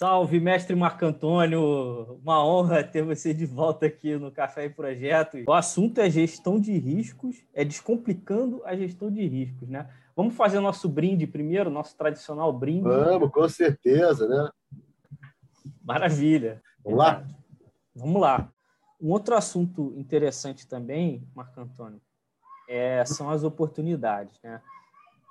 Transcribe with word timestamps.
Salve, 0.00 0.40
mestre 0.40 0.74
Marco 0.74 1.04
Antônio! 1.04 2.18
Uma 2.22 2.42
honra 2.42 2.82
ter 2.82 3.02
você 3.02 3.34
de 3.34 3.44
volta 3.44 3.84
aqui 3.84 4.16
no 4.16 4.32
Café 4.32 4.64
e 4.64 4.70
Projeto. 4.70 5.36
O 5.46 5.52
assunto 5.52 5.98
é 5.98 6.08
gestão 6.08 6.58
de 6.58 6.72
riscos, 6.78 7.44
é 7.52 7.66
descomplicando 7.66 8.62
a 8.64 8.74
gestão 8.74 9.10
de 9.10 9.26
riscos, 9.26 9.68
né? 9.68 9.90
Vamos 10.16 10.34
fazer 10.34 10.58
nosso 10.58 10.88
brinde 10.88 11.26
primeiro, 11.26 11.68
nosso 11.68 11.94
tradicional 11.98 12.50
brinde? 12.50 12.84
Vamos, 12.84 13.30
com 13.30 13.46
certeza, 13.46 14.26
né? 14.26 14.48
Maravilha. 15.84 16.62
Vamos 16.82 16.98
lá? 16.98 17.26
Vamos 17.94 18.22
lá. 18.22 18.50
Um 18.98 19.10
outro 19.10 19.34
assunto 19.34 19.92
interessante 19.98 20.66
também, 20.66 21.28
Marco 21.34 21.60
Antônio, 21.60 22.00
é, 22.66 23.04
são 23.04 23.28
as 23.28 23.44
oportunidades, 23.44 24.40
né? 24.42 24.62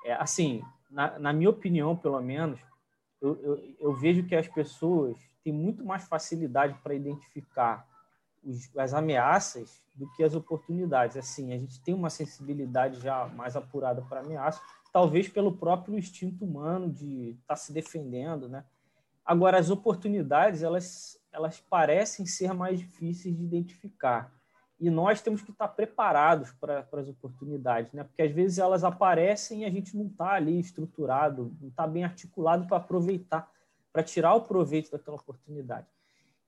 É, 0.05 0.13
assim, 0.13 0.61
na, 0.91 1.17
na 1.17 1.33
minha 1.33 1.49
opinião, 1.49 1.95
pelo 1.95 2.21
menos, 2.21 2.59
eu, 3.22 3.40
eu, 3.41 3.76
eu 3.80 3.94
vejo 3.94 4.26
que 4.26 4.36
as 4.36 4.48
pessoas 4.48 5.18
têm 5.44 5.54
muito 5.54 5.84
mais 5.84 6.08
facilidade 6.08 6.78
para 6.82 6.94
identificar 6.94 7.88
os, 8.44 8.76
as 8.78 8.94
ameaças 8.94 9.82
do 9.94 10.09
que 10.14 10.23
as 10.23 10.34
oportunidades. 10.34 11.18
Assim, 11.18 11.54
a 11.54 11.58
gente 11.58 11.82
tem 11.82 11.94
uma 11.94 12.09
sensibilidade 12.09 13.00
já 13.02 13.28
mais 13.28 13.55
apurada 13.55 14.02
para 14.02 14.22
ameaça, 14.22 14.62
talvez 14.92 15.28
pelo 15.28 15.55
próprio 15.55 15.98
instinto 15.98 16.45
humano 16.45 16.90
de 16.90 17.32
estar 17.32 17.48
tá 17.48 17.55
se 17.55 17.73
defendendo, 17.73 18.48
né? 18.48 18.64
Agora, 19.26 19.59
as 19.59 19.70
oportunidades, 19.70 20.64
elas, 20.64 21.20
elas 21.31 21.59
parecem 21.59 22.26
ser 22.26 22.52
mais 22.54 22.80
difíceis 22.80 23.38
de 23.38 23.44
identificar. 23.44 24.34
E 24.79 24.89
nós 24.89 25.21
temos 25.21 25.41
que 25.41 25.51
estar 25.51 25.67
preparados 25.67 26.53
para, 26.53 26.88
as 26.93 27.09
oportunidades, 27.09 27.91
né? 27.91 28.03
porque 28.03 28.21
às 28.21 28.31
vezes 28.31 28.59
elas 28.59 28.83
aparecem 28.83 29.61
e 29.61 29.65
a 29.65 29.69
gente 29.69 29.95
não 29.97 30.07
está 30.07 30.33
ali 30.33 30.57
estruturado, 30.57 31.53
não 31.59 31.67
está 31.67 31.85
bem 31.85 32.05
articulado 32.05 32.65
para 32.65 32.77
aproveitar, 32.77 33.52
para 33.91 34.03
tirar 34.03 34.35
o 34.35 34.41
proveito 34.41 34.91
daquela 34.91 35.17
oportunidade. 35.17 35.88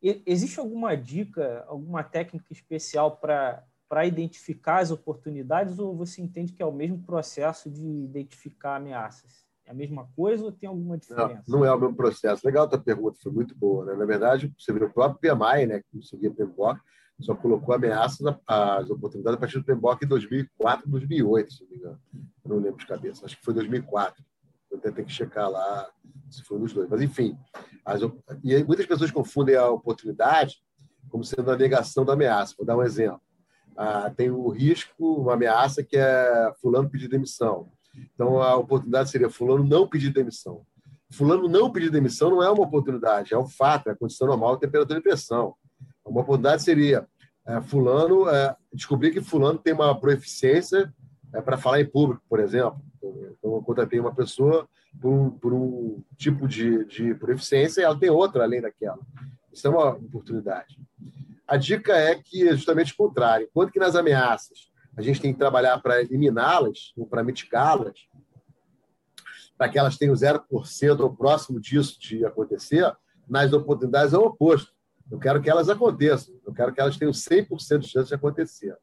E, 0.02 0.22
existe 0.26 0.60
alguma 0.60 0.96
dica, 0.96 1.66
alguma 1.68 2.04
técnica 2.04 2.54
especial 2.54 3.18
para, 3.18 3.66
para 3.90 4.06
identificar 4.06 4.80
as 4.80 4.92
oportunidades 4.92 5.78
ou 5.78 5.94
você 5.94 6.22
entende 6.22 6.54
que 6.54 6.64
é 6.64 6.66
o 6.66 6.72
mesmo 6.72 7.04
processo 7.04 7.70
de 7.70 7.86
identificar 7.86 8.78
ameaças? 8.78 9.46
É 9.66 9.72
a 9.72 9.74
mesma 9.74 10.08
coisa 10.16 10.46
ou 10.46 10.52
tem 10.52 10.70
alguma 10.70 10.98
diferença? 10.98 11.44
Não, 11.48 11.60
não 11.60 11.66
é 11.66 11.74
o 11.74 11.80
mesmo 11.80 11.96
processo. 11.96 12.46
Legal 12.46 12.64
a 12.64 12.70
tua 12.70 12.80
pergunta, 12.80 13.20
foi 13.22 13.32
muito 13.32 13.54
boa. 13.56 13.86
Né? 13.86 13.94
Na 13.96 14.06
verdade, 14.06 14.54
você 14.58 14.72
viu 14.72 14.88
o 14.88 14.94
próprio 14.94 15.20
PMI, 15.20 15.68
né, 15.68 15.82
que 15.92 16.02
seguia 16.02 16.32
PMBOK, 16.32 16.80
só 17.22 17.36
colocou 17.36 17.74
ameaças 17.74 18.20
às 18.48 18.90
oportunidades 18.90 19.38
a 19.38 19.40
partir 19.40 19.60
do 19.60 19.66
PMBOK 19.66 20.06
em 20.06 20.08
2004, 20.08 20.90
2008, 20.90 21.54
se 21.54 21.64
não 21.64 21.70
me 21.70 21.78
engano. 21.78 22.00
Não 22.46 22.58
lembro 22.58 22.78
de 22.78 22.88
cabeça. 22.88 23.26
Acho 23.26 23.38
que 23.38 23.46
foi 23.46 23.54
2004. 23.54 24.24
Eu 24.72 24.78
até 24.78 24.92
que 24.92 25.12
checar 25.12 25.50
lá 25.50 25.90
se 26.30 26.44
foi 26.44 26.60
nos 26.60 26.74
dois. 26.74 26.90
Mas, 26.90 27.02
enfim, 27.02 27.38
as, 27.86 28.02
e 28.44 28.64
muitas 28.64 28.86
pessoas 28.86 29.12
confundem 29.12 29.56
a 29.56 29.70
oportunidade 29.70 30.62
como 31.10 31.24
sendo 31.24 31.52
a 31.52 31.58
negação 31.58 32.06
da 32.06 32.14
ameaça. 32.14 32.56
Vou 32.58 32.66
dar 32.66 32.78
um 32.78 32.84
exemplo. 32.84 33.22
Ah, 33.76 34.10
tem 34.10 34.30
o 34.30 34.50
risco, 34.50 35.22
uma 35.22 35.34
ameaça 35.34 35.84
que 35.84 35.98
é 35.98 36.54
fulano 36.62 36.90
pedir 36.90 37.08
demissão. 37.08 37.72
Então, 38.14 38.42
a 38.42 38.56
oportunidade 38.56 39.10
seria 39.10 39.30
fulano 39.30 39.64
não 39.64 39.88
pedir 39.88 40.12
demissão. 40.12 40.66
Fulano 41.12 41.50
não 41.50 41.70
pedir 41.72 41.90
demissão 41.90 42.30
não 42.30 42.42
é 42.42 42.50
uma 42.50 42.64
oportunidade, 42.64 43.34
é 43.34 43.38
um 43.38 43.48
fato, 43.48 43.90
é 43.90 43.92
a 43.92 43.96
condição 43.96 44.28
normal 44.28 44.58
temperatura 44.58 45.00
e 45.00 45.02
pressão. 45.02 45.56
Uma 46.06 46.22
oportunidade 46.22 46.64
seria 46.64 47.08
é, 47.46 47.62
fulano 47.62 48.30
é, 48.30 48.56
descobrir 48.74 49.12
que 49.12 49.22
fulano 49.22 49.58
tem 49.58 49.74
uma 49.74 50.00
proeficiência 50.00 50.94
é, 51.34 51.42
para 51.42 51.58
falar 51.58 51.82
em 51.82 51.86
público, 51.86 52.24
por 52.30 52.40
exemplo. 52.40 52.82
Então, 52.98 53.56
eu 53.56 53.62
contratei 53.64 54.00
uma 54.00 54.14
pessoa 54.14 54.68
por 55.00 55.32
por 55.40 55.54
um 55.54 56.04
tipo 56.18 56.48
de, 56.48 56.86
de 56.86 57.16
proeficiência 57.16 57.82
e 57.82 57.84
ela 57.84 57.98
tem 57.98 58.10
outra 58.10 58.44
além 58.44 58.62
daquela. 58.62 59.00
Isso 59.52 59.68
é 59.68 59.70
uma 59.70 59.90
oportunidade. 59.90 60.78
A 61.48 61.58
dica 61.58 61.94
é 61.94 62.16
que 62.16 62.48
é 62.48 62.56
justamente 62.56 62.94
o 62.94 62.98
contrário. 62.98 63.48
Enquanto 63.50 63.72
que 63.72 63.80
nas 63.80 63.96
ameaças 63.96 64.72
a 64.96 65.02
gente 65.02 65.22
tem 65.22 65.34
que 65.34 65.40
trabalhar 65.40 65.80
para 65.80 66.02
eliminá-las 66.02 66.94
ou 66.96 67.06
para 67.06 67.24
mitigá-las, 67.24 68.08
para 69.58 69.70
que 69.70 69.78
elas 69.78 69.98
tenham 69.98 70.14
0% 70.16 71.00
ou 71.00 71.16
próximo 71.16 71.60
disso 71.60 72.00
de 72.00 72.26
acontecer, 72.26 72.92
nas 73.28 73.54
oportunidades 73.54 74.14
é 74.14 74.18
o 74.18 74.26
oposto. 74.26 74.72
Eu 75.12 75.20
quero 75.20 75.42
que 75.42 75.50
elas 75.50 75.68
aconteçam, 75.68 76.34
eu 76.46 76.54
quero 76.54 76.74
que 76.74 76.80
elas 76.80 76.98
tenham 76.98 77.12
100% 77.12 77.80
de 77.80 77.90
chance 77.90 78.08
de 78.08 78.16
acontecer. 78.16 78.76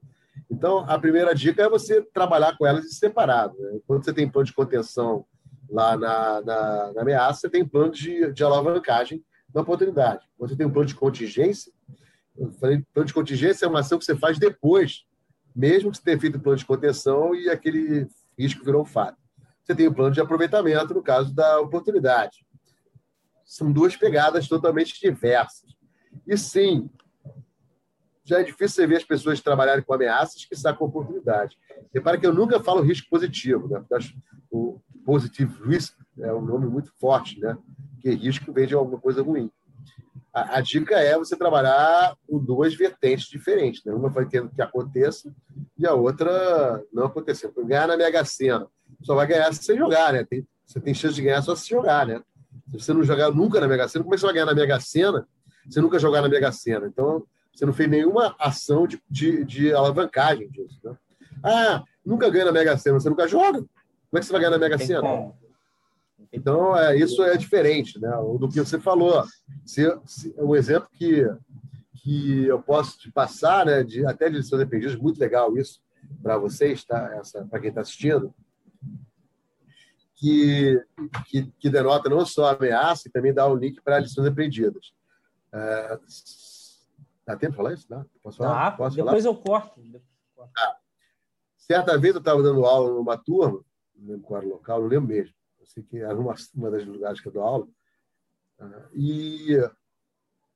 Então, 0.50 0.80
a 0.88 0.98
primeira 0.98 1.34
dica 1.34 1.62
é 1.62 1.68
você 1.68 2.02
trabalhar 2.02 2.56
com 2.56 2.66
elas 2.66 2.84
em 2.84 2.90
separado. 2.90 3.56
Né? 3.58 3.80
Quando 3.86 4.04
você 4.04 4.12
tem 4.12 4.28
plano 4.28 4.46
de 4.46 4.52
contenção 4.52 5.24
lá 5.70 5.96
na, 5.96 6.40
na, 6.42 6.92
na 6.92 7.02
ameaça, 7.02 7.40
você 7.40 7.48
tem 7.48 7.66
plano 7.66 7.92
de, 7.92 8.30
de 8.32 8.44
alavancagem 8.44 9.24
na 9.54 9.62
oportunidade. 9.62 10.26
Quando 10.36 10.50
você 10.50 10.56
tem 10.56 10.66
um 10.66 10.70
plano 10.70 10.86
de 10.86 10.94
contingência, 10.94 11.72
eu 12.36 12.52
falei, 12.52 12.84
plano 12.92 13.06
de 13.06 13.14
contingência 13.14 13.64
é 13.64 13.68
uma 13.68 13.80
ação 13.80 13.98
que 13.98 14.04
você 14.04 14.14
faz 14.14 14.38
depois, 14.38 15.04
mesmo 15.56 15.90
que 15.90 15.96
você 15.96 16.04
tenha 16.04 16.20
feito 16.20 16.36
o 16.36 16.40
plano 16.40 16.58
de 16.58 16.66
contenção 16.66 17.34
e 17.34 17.48
aquele 17.48 18.06
risco 18.38 18.64
virou 18.64 18.84
fato. 18.84 19.16
Você 19.64 19.74
tem 19.74 19.88
o 19.88 19.94
plano 19.94 20.14
de 20.14 20.20
aproveitamento 20.20 20.94
no 20.94 21.02
caso 21.02 21.34
da 21.34 21.60
oportunidade. 21.60 22.46
São 23.44 23.72
duas 23.72 23.96
pegadas 23.96 24.46
totalmente 24.46 24.98
diversas. 25.00 25.77
E 26.26 26.36
sim, 26.36 26.88
já 28.28 28.40
é 28.40 28.42
difícil 28.42 28.76
você 28.76 28.86
ver 28.86 28.96
as 28.96 29.04
pessoas 29.04 29.40
trabalharem 29.40 29.82
com 29.82 29.94
ameaças 29.94 30.44
que 30.44 30.54
sacam 30.54 30.86
oportunidade. 30.86 31.56
Repara 31.94 32.18
que 32.18 32.26
eu 32.26 32.34
nunca 32.34 32.62
falo 32.62 32.82
risco 32.82 33.08
positivo, 33.08 33.68
né? 33.68 33.82
o 34.50 34.78
positive 35.04 35.52
risk 35.64 35.94
é 36.18 36.32
um 36.34 36.42
nome 36.42 36.66
muito 36.66 36.92
forte, 37.00 37.40
né? 37.40 37.56
Que 38.00 38.10
risco 38.10 38.52
vem 38.52 38.66
de 38.66 38.74
alguma 38.74 39.00
coisa 39.00 39.22
ruim. 39.22 39.50
A, 40.32 40.58
a, 40.58 40.60
dica 40.60 40.96
é 40.96 41.16
você 41.16 41.36
trabalhar 41.36 42.14
com 42.28 42.38
duas 42.38 42.74
vertentes 42.74 43.28
diferentes. 43.28 43.82
Né? 43.84 43.94
Uma 43.94 44.12
querendo 44.26 44.50
que 44.50 44.60
aconteça 44.60 45.34
e 45.78 45.86
a 45.86 45.94
outra 45.94 46.84
não 46.92 47.06
acontecer. 47.06 47.50
Ganhar 47.64 47.88
na 47.88 47.96
Mega 47.96 48.24
Sena. 48.24 48.66
Só 49.02 49.14
vai 49.14 49.26
ganhar 49.26 49.52
se 49.54 49.64
você 49.64 49.76
jogar, 49.76 50.12
né? 50.12 50.24
Tem, 50.24 50.46
você 50.66 50.78
tem 50.78 50.92
chance 50.92 51.14
de 51.14 51.22
ganhar 51.22 51.40
só 51.40 51.56
se 51.56 51.68
jogar, 51.68 52.06
né? 52.06 52.22
Se 52.70 52.78
você 52.78 52.92
não 52.92 53.02
jogar 53.02 53.30
nunca 53.30 53.58
na 53.58 53.66
Mega 53.66 53.88
Sena, 53.88 54.04
como 54.04 54.14
é 54.14 54.16
que 54.16 54.20
você 54.20 54.26
vai 54.26 54.34
ganhar 54.34 54.46
na 54.46 54.54
Mega 54.54 54.78
Sena 54.78 55.26
você 55.66 55.80
nunca 55.80 55.98
jogar 55.98 56.22
na 56.22 56.28
Mega 56.28 56.52
Sena. 56.52 56.86
Então, 56.86 57.24
você 57.54 57.66
não 57.66 57.72
fez 57.72 57.88
nenhuma 57.88 58.36
ação 58.38 58.86
de, 58.86 59.00
de, 59.10 59.44
de 59.44 59.72
alavancagem 59.72 60.48
disso. 60.50 60.78
Né? 60.84 60.96
Ah, 61.42 61.82
nunca 62.04 62.30
ganha 62.30 62.46
na 62.46 62.52
Mega 62.52 62.76
Sena, 62.76 63.00
você 63.00 63.08
nunca 63.08 63.26
joga. 63.26 63.58
Como 63.58 63.68
é 64.14 64.20
que 64.20 64.26
você 64.26 64.32
vai 64.32 64.40
ganhar 64.40 64.50
na 64.50 64.58
Mega 64.58 64.78
Sena? 64.78 65.32
Então, 66.32 66.76
é, 66.76 66.96
isso 66.96 67.22
é 67.22 67.36
diferente 67.36 67.98
né, 68.00 68.10
do 68.38 68.48
que 68.48 68.60
você 68.60 68.78
falou. 68.78 69.24
Se, 69.64 69.84
se, 70.04 70.34
um 70.38 70.54
exemplo 70.54 70.88
que, 70.92 71.26
que 72.02 72.46
eu 72.46 72.60
posso 72.60 72.98
te 72.98 73.10
passar, 73.10 73.66
né, 73.66 73.82
de, 73.82 74.04
até 74.04 74.28
de 74.28 74.36
lições 74.36 74.62
aprendidas, 74.62 74.96
muito 74.96 75.18
legal 75.18 75.56
isso 75.56 75.80
para 76.22 76.38
vocês, 76.38 76.84
tá? 76.84 77.20
para 77.50 77.60
quem 77.60 77.68
está 77.68 77.80
assistindo, 77.80 78.34
que, 80.16 80.82
que, 81.26 81.52
que, 81.58 81.70
denota 81.70 82.08
não 82.08 82.24
só 82.26 82.54
ameaça, 82.54 83.08
e 83.08 83.10
também 83.10 83.32
dá 83.32 83.46
o 83.46 83.54
link 83.54 83.80
para 83.82 84.00
lições 84.00 84.26
aprendidas. 84.26 84.92
É, 85.52 85.98
dá 87.26 87.36
tempo 87.36 87.52
de 87.52 87.56
falar 87.56 87.72
isso? 87.74 87.88
Dá? 87.88 88.04
Posso 88.22 88.38
falar? 88.38 88.70
Dá, 88.70 88.76
Posso 88.76 88.96
depois 88.96 89.24
falar? 89.24 89.36
eu 89.36 89.42
corto. 89.42 89.82
Ah, 90.56 90.76
certa 91.56 91.98
vez 91.98 92.14
eu 92.14 92.20
estava 92.20 92.42
dando 92.42 92.64
aula 92.64 92.94
numa 92.94 93.16
turma, 93.16 93.64
não 93.96 94.08
lembro 94.08 94.26
qual 94.26 94.40
era 94.40 94.48
o 94.48 94.52
local, 94.52 94.80
não 94.80 94.88
lembro 94.88 95.08
mesmo. 95.08 95.34
Eu 95.58 95.66
sei 95.66 95.82
que 95.82 95.98
era 95.98 96.16
uma, 96.16 96.34
uma 96.54 96.70
das 96.70 96.86
lugares 96.86 97.20
que 97.20 97.28
eu 97.28 97.32
dou 97.32 97.42
aula. 97.42 97.66
Uh, 98.58 98.88
e 98.92 99.56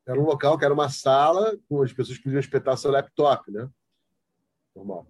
era 0.06 0.20
um 0.20 0.24
local 0.24 0.58
que 0.58 0.64
era 0.64 0.74
uma 0.74 0.88
sala 0.88 1.56
com 1.68 1.82
as 1.82 1.92
pessoas 1.92 2.18
que 2.18 2.24
podiam 2.24 2.40
espetar 2.40 2.76
seu 2.76 2.90
laptop, 2.90 3.50
né? 3.50 3.68
Normal. 4.74 5.06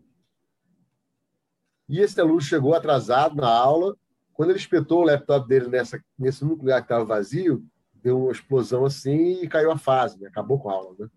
E 1.89 2.01
esse 2.01 2.21
aluno 2.21 2.41
chegou 2.41 2.75
atrasado 2.75 3.37
na 3.37 3.49
aula. 3.49 3.97
Quando 4.33 4.51
ele 4.51 4.59
espetou 4.59 5.01
o 5.01 5.05
laptop 5.05 5.47
dele 5.47 5.69
nessa, 5.69 6.03
nesse 6.19 6.45
lugar 6.45 6.81
que 6.81 6.87
estava 6.87 7.05
vazio, 7.05 7.65
deu 8.03 8.25
uma 8.25 8.33
explosão 8.33 8.85
assim 8.85 9.43
e 9.43 9.49
caiu 9.49 9.71
a 9.71 9.79
fase, 9.79 10.21
né? 10.21 10.29
acabou 10.29 10.59
com 10.59 10.69
a 10.69 10.75
aula. 10.75 10.97
Né? 10.99 11.09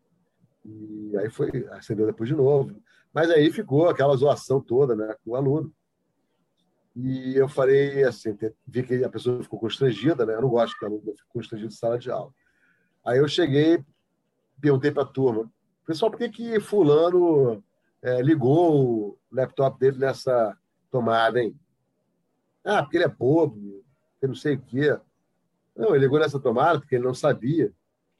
E 0.65 1.17
aí 1.17 1.29
foi, 1.29 1.67
acendeu 1.71 2.05
depois 2.05 2.29
de 2.29 2.35
novo. 2.35 2.75
Mas 3.13 3.29
aí 3.29 3.51
ficou 3.51 3.87
aquela 3.87 4.15
zoação 4.15 4.61
toda 4.61 4.95
né, 4.95 5.15
com 5.23 5.31
o 5.31 5.35
aluno. 5.35 5.73
E 6.95 7.35
eu 7.35 7.49
falei 7.49 8.03
assim, 8.03 8.37
vi 8.65 8.83
que 8.83 9.03
a 9.03 9.09
pessoa 9.09 9.43
ficou 9.43 9.59
constrangida, 9.59 10.25
né? 10.25 10.33
Eu 10.33 10.43
não 10.43 10.49
gosto 10.49 10.77
que 10.77 10.85
o 10.85 10.87
aluno 10.87 11.01
fique 11.01 11.27
constrangido 11.27 11.67
em 11.67 11.75
sala 11.75 11.99
de 11.99 12.09
aula. 12.09 12.31
Aí 13.05 13.17
eu 13.17 13.27
cheguei, 13.27 13.83
perguntei 14.61 14.91
para 14.91 15.03
a 15.03 15.05
turma, 15.07 15.51
pessoal, 15.85 16.09
por 16.09 16.17
que 16.17 16.29
que 16.29 16.59
fulano 16.61 17.61
é, 18.01 18.21
ligou 18.21 19.09
o 19.09 19.19
laptop 19.29 19.77
dele 19.77 19.97
nessa 19.97 20.57
tomada, 20.89 21.41
hein? 21.41 21.53
Ah, 22.63 22.81
porque 22.81 22.97
ele 22.97 23.03
é 23.03 23.09
bobo, 23.09 23.83
eu 24.21 24.29
não 24.29 24.35
sei 24.35 24.55
o 24.55 24.61
quê. 24.61 24.97
Não, 25.75 25.89
ele 25.89 26.05
ligou 26.05 26.19
nessa 26.19 26.39
tomada 26.39 26.79
porque 26.79 26.95
ele 26.95 27.03
não 27.03 27.13
sabia 27.13 27.71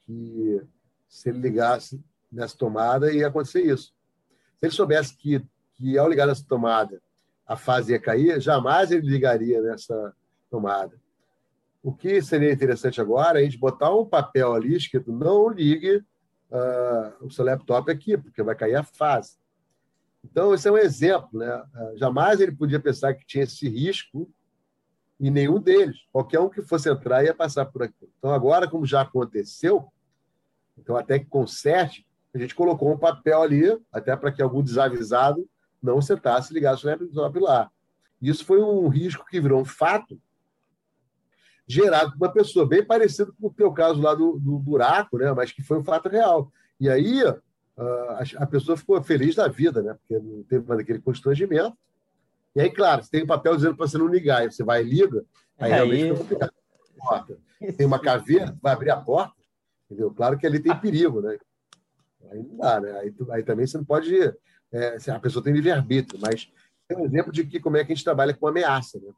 que 0.04 0.62
se 1.08 1.28
ele 1.28 1.38
ligasse 1.38 2.02
nessa 2.30 2.56
tomada 2.56 3.12
ia 3.12 3.28
acontecer 3.28 3.62
isso. 3.62 3.94
Se 4.58 4.66
ele 4.66 4.72
soubesse 4.72 5.16
que, 5.16 5.42
que 5.74 5.96
ao 5.96 6.08
ligar 6.08 6.26
nessa 6.26 6.44
tomada 6.46 7.00
a 7.46 7.56
fase 7.56 7.92
ia 7.92 8.00
cair, 8.00 8.40
jamais 8.40 8.90
ele 8.90 9.06
ligaria 9.06 9.62
nessa 9.62 10.14
tomada. 10.50 10.98
o 11.82 11.92
que 11.92 12.20
seria 12.20 12.52
interessante 12.52 13.00
agora 13.00 13.38
é 13.38 13.42
a 13.42 13.44
gente 13.44 13.58
botar 13.58 13.94
um 13.94 14.04
papel 14.04 14.52
ali 14.52 14.74
escrito 14.74 15.12
não 15.12 15.48
ligue 15.48 16.02
uh, 16.50 17.24
o 17.24 17.30
seu 17.30 17.44
laptop 17.44 17.90
aqui, 17.90 18.16
porque 18.16 18.42
vai 18.42 18.56
cair 18.56 18.74
a 18.74 18.82
fase. 18.82 19.36
Então, 20.24 20.52
esse 20.52 20.66
é 20.66 20.72
um 20.72 20.76
exemplo. 20.76 21.28
Né? 21.32 21.56
Uh, 21.56 21.96
jamais 21.96 22.40
ele 22.40 22.52
podia 22.52 22.80
pensar 22.80 23.14
que 23.14 23.24
tinha 23.24 23.44
esse 23.44 23.68
risco 23.68 24.28
e 25.18 25.30
nenhum 25.30 25.60
deles. 25.60 25.96
Qualquer 26.12 26.40
um 26.40 26.48
que 26.48 26.62
fosse 26.62 26.90
entrar 26.90 27.24
ia 27.24 27.34
passar 27.34 27.66
por 27.66 27.82
aqui. 27.82 28.08
Então, 28.18 28.30
agora, 28.30 28.68
como 28.68 28.84
já 28.84 29.02
aconteceu, 29.02 29.86
então 30.78 30.96
até 30.96 31.18
que 31.18 31.26
conserte, 31.26 32.06
a 32.34 32.38
gente 32.38 32.54
colocou 32.54 32.92
um 32.92 32.98
papel 32.98 33.42
ali, 33.42 33.78
até 33.90 34.14
para 34.14 34.30
que 34.30 34.42
algum 34.42 34.62
desavisado 34.62 35.48
não 35.82 36.02
sentasse 36.02 36.52
e 36.52 36.54
ligasse 36.54 36.86
o 36.86 37.40
lá. 37.40 37.70
Isso 38.20 38.44
foi 38.44 38.62
um 38.62 38.88
risco 38.88 39.24
que 39.26 39.40
virou 39.40 39.60
um 39.60 39.64
fato 39.64 40.20
gerado 41.66 42.12
por 42.12 42.26
uma 42.26 42.32
pessoa, 42.32 42.66
bem 42.66 42.84
parecido 42.84 43.34
com 43.40 43.48
o 43.48 43.52
teu 43.52 43.72
caso 43.72 44.00
lá 44.00 44.14
do, 44.14 44.38
do 44.38 44.58
buraco, 44.58 45.18
né? 45.18 45.32
mas 45.32 45.50
que 45.50 45.62
foi 45.62 45.78
um 45.78 45.84
fato 45.84 46.08
real. 46.08 46.52
E 46.78 46.88
aí 46.88 47.22
a, 47.76 48.22
a 48.38 48.46
pessoa 48.46 48.76
ficou 48.76 49.02
feliz 49.02 49.34
da 49.34 49.48
vida, 49.48 49.82
né? 49.82 49.94
porque 49.94 50.18
não 50.18 50.42
teve 50.44 50.66
mais 50.66 50.80
aquele 50.80 51.00
constrangimento. 51.00 51.76
E 52.56 52.60
aí, 52.62 52.70
claro, 52.70 53.02
você 53.02 53.10
tem 53.10 53.22
um 53.22 53.26
papel 53.26 53.54
dizendo 53.54 53.76
para 53.76 53.86
você 53.86 53.98
não 53.98 54.08
ligar, 54.08 54.40
aí 54.40 54.50
você 54.50 54.64
vai 54.64 54.82
e 54.82 54.88
liga, 54.88 55.22
aí, 55.58 55.72
aí... 55.72 55.78
realmente 55.78 56.24
fica 56.24 56.50
complicado. 56.50 56.52
Porta. 56.96 57.38
Tem 57.76 57.86
uma 57.86 57.98
caveira, 57.98 58.56
vai 58.62 58.72
abrir 58.72 58.90
a 58.90 58.96
porta, 58.96 59.34
entendeu? 59.84 60.10
Claro 60.10 60.38
que 60.38 60.46
ali 60.46 60.58
tem 60.58 60.74
perigo, 60.74 61.20
né? 61.20 61.36
Aí 62.30 62.42
não 62.42 62.56
dá, 62.56 62.80
né? 62.80 62.98
Aí, 63.00 63.14
aí 63.30 63.42
também 63.42 63.66
você 63.66 63.76
não 63.76 63.84
pode. 63.84 64.18
É, 64.72 64.96
a 65.14 65.20
pessoa 65.20 65.44
tem 65.44 65.52
livre-arbítrio, 65.52 66.18
mas 66.20 66.50
é 66.88 66.96
um 66.96 67.04
exemplo 67.04 67.30
de 67.30 67.44
que 67.44 67.60
como 67.60 67.76
é 67.76 67.84
que 67.84 67.92
a 67.92 67.94
gente 67.94 68.04
trabalha 68.04 68.32
com 68.32 68.46
ameaça, 68.46 68.98
né? 68.98 69.12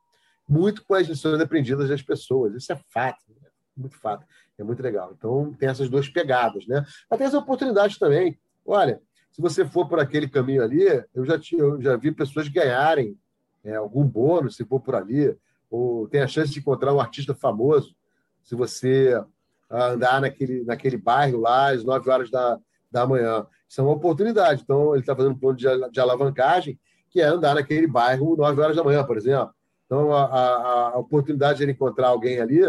muito 0.49 0.85
com 0.85 0.94
as 0.94 1.06
lições 1.06 1.40
aprendidas 1.40 1.88
das 1.88 2.02
pessoas. 2.02 2.55
Isso 2.55 2.73
é 2.73 2.81
fato, 2.93 3.23
né? 3.29 3.49
muito 3.76 3.96
fato. 3.99 4.26
É 4.58 4.64
muito 4.64 4.82
legal. 4.82 5.14
Então, 5.17 5.55
tem 5.55 5.69
essas 5.69 5.88
duas 5.88 6.08
pegadas, 6.08 6.67
né? 6.67 6.85
Mas 7.08 7.19
tem 7.19 7.26
essa 7.26 7.38
oportunidade 7.38 7.99
também. 7.99 8.37
Olha, 8.67 9.00
se 9.31 9.40
você 9.40 9.64
for 9.64 9.88
por 9.88 10.00
aquele 10.00 10.29
caminho 10.29 10.64
ali, 10.64 10.82
eu 11.14 11.25
já, 11.25 11.38
eu 11.52 11.81
já 11.81 11.96
vi 11.96 12.11
pessoas 12.11 12.49
ganharem 12.49 13.17
é, 13.65 13.75
algum 13.75 14.05
bônus 14.05 14.57
se 14.57 14.65
for 14.65 14.81
por 14.81 14.95
ali, 14.95 15.37
ou 15.71 16.09
tem 16.09 16.21
a 16.21 16.27
chance 16.27 16.53
de 16.53 16.59
encontrar 16.59 16.95
um 16.95 17.01
artista 17.01 17.35
famoso 17.35 17.95
se 18.43 18.55
você 18.55 19.21
ah, 19.69 19.89
andar 19.89 20.21
naquele, 20.21 20.65
naquele 20.65 20.97
bairro 20.97 21.41
lá 21.41 21.71
às 21.71 21.85
9 21.85 22.11
horas 22.11 22.31
da, 22.31 22.59
da 22.91 23.07
manhã. 23.07 23.47
Isso 23.69 23.81
é 23.81 23.85
uma 23.85 23.93
oportunidade. 23.93 24.63
Então, 24.63 24.95
ele 24.95 25.01
está 25.01 25.15
fazendo 25.15 25.33
um 25.33 25.39
plano 25.39 25.57
de, 25.57 25.67
de 25.91 26.01
alavancagem, 26.01 26.79
que 27.11 27.21
é 27.21 27.27
andar 27.27 27.55
naquele 27.55 27.87
bairro 27.87 28.37
9 28.37 28.61
horas 28.61 28.77
da 28.77 28.85
manhã, 28.85 29.05
por 29.05 29.19
exemplo. 29.19 29.51
Então, 29.85 30.13
a, 30.13 30.25
a, 30.25 30.89
a 30.95 30.99
oportunidade 30.99 31.59
de 31.59 31.65
ele 31.65 31.73
encontrar 31.73 32.09
alguém 32.09 32.41
ali 32.41 32.61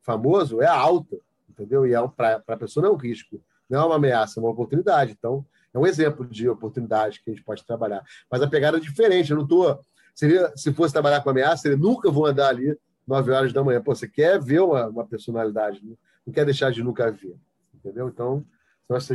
famoso 0.00 0.60
é 0.60 0.66
alta, 0.66 1.16
entendeu? 1.48 1.86
E 1.86 1.94
é 1.94 2.00
um, 2.00 2.08
para 2.08 2.42
a 2.46 2.56
pessoa 2.56 2.82
não 2.82 2.90
é 2.90 2.94
um 2.94 2.98
risco, 2.98 3.40
não 3.68 3.82
é 3.82 3.84
uma 3.84 3.96
ameaça, 3.96 4.40
é 4.40 4.42
uma 4.42 4.50
oportunidade. 4.50 5.14
Então, 5.16 5.44
é 5.72 5.78
um 5.78 5.86
exemplo 5.86 6.26
de 6.26 6.48
oportunidade 6.48 7.22
que 7.22 7.30
a 7.30 7.34
gente 7.34 7.44
pode 7.44 7.64
trabalhar. 7.64 8.02
Mas 8.30 8.42
a 8.42 8.48
pegada 8.48 8.76
é 8.76 8.80
diferente. 8.80 9.30
Eu 9.30 9.36
não 9.36 9.44
estou. 9.44 9.80
Seria, 10.14 10.52
se 10.56 10.72
fosse 10.72 10.92
trabalhar 10.92 11.20
com 11.22 11.30
ameaça, 11.30 11.68
eu 11.68 11.78
nunca 11.78 12.10
vou 12.10 12.26
andar 12.26 12.48
ali 12.48 12.76
9 13.06 13.30
horas 13.32 13.52
da 13.52 13.64
manhã. 13.64 13.82
Pô, 13.82 13.94
você 13.94 14.08
quer 14.08 14.40
ver 14.40 14.60
uma, 14.60 14.86
uma 14.88 15.06
personalidade, 15.06 15.80
né? 15.84 15.94
não 16.26 16.32
quer 16.32 16.44
deixar 16.44 16.70
de 16.70 16.82
nunca 16.82 17.10
ver. 17.10 17.36
Entendeu? 17.74 18.08
Então, 18.08 18.44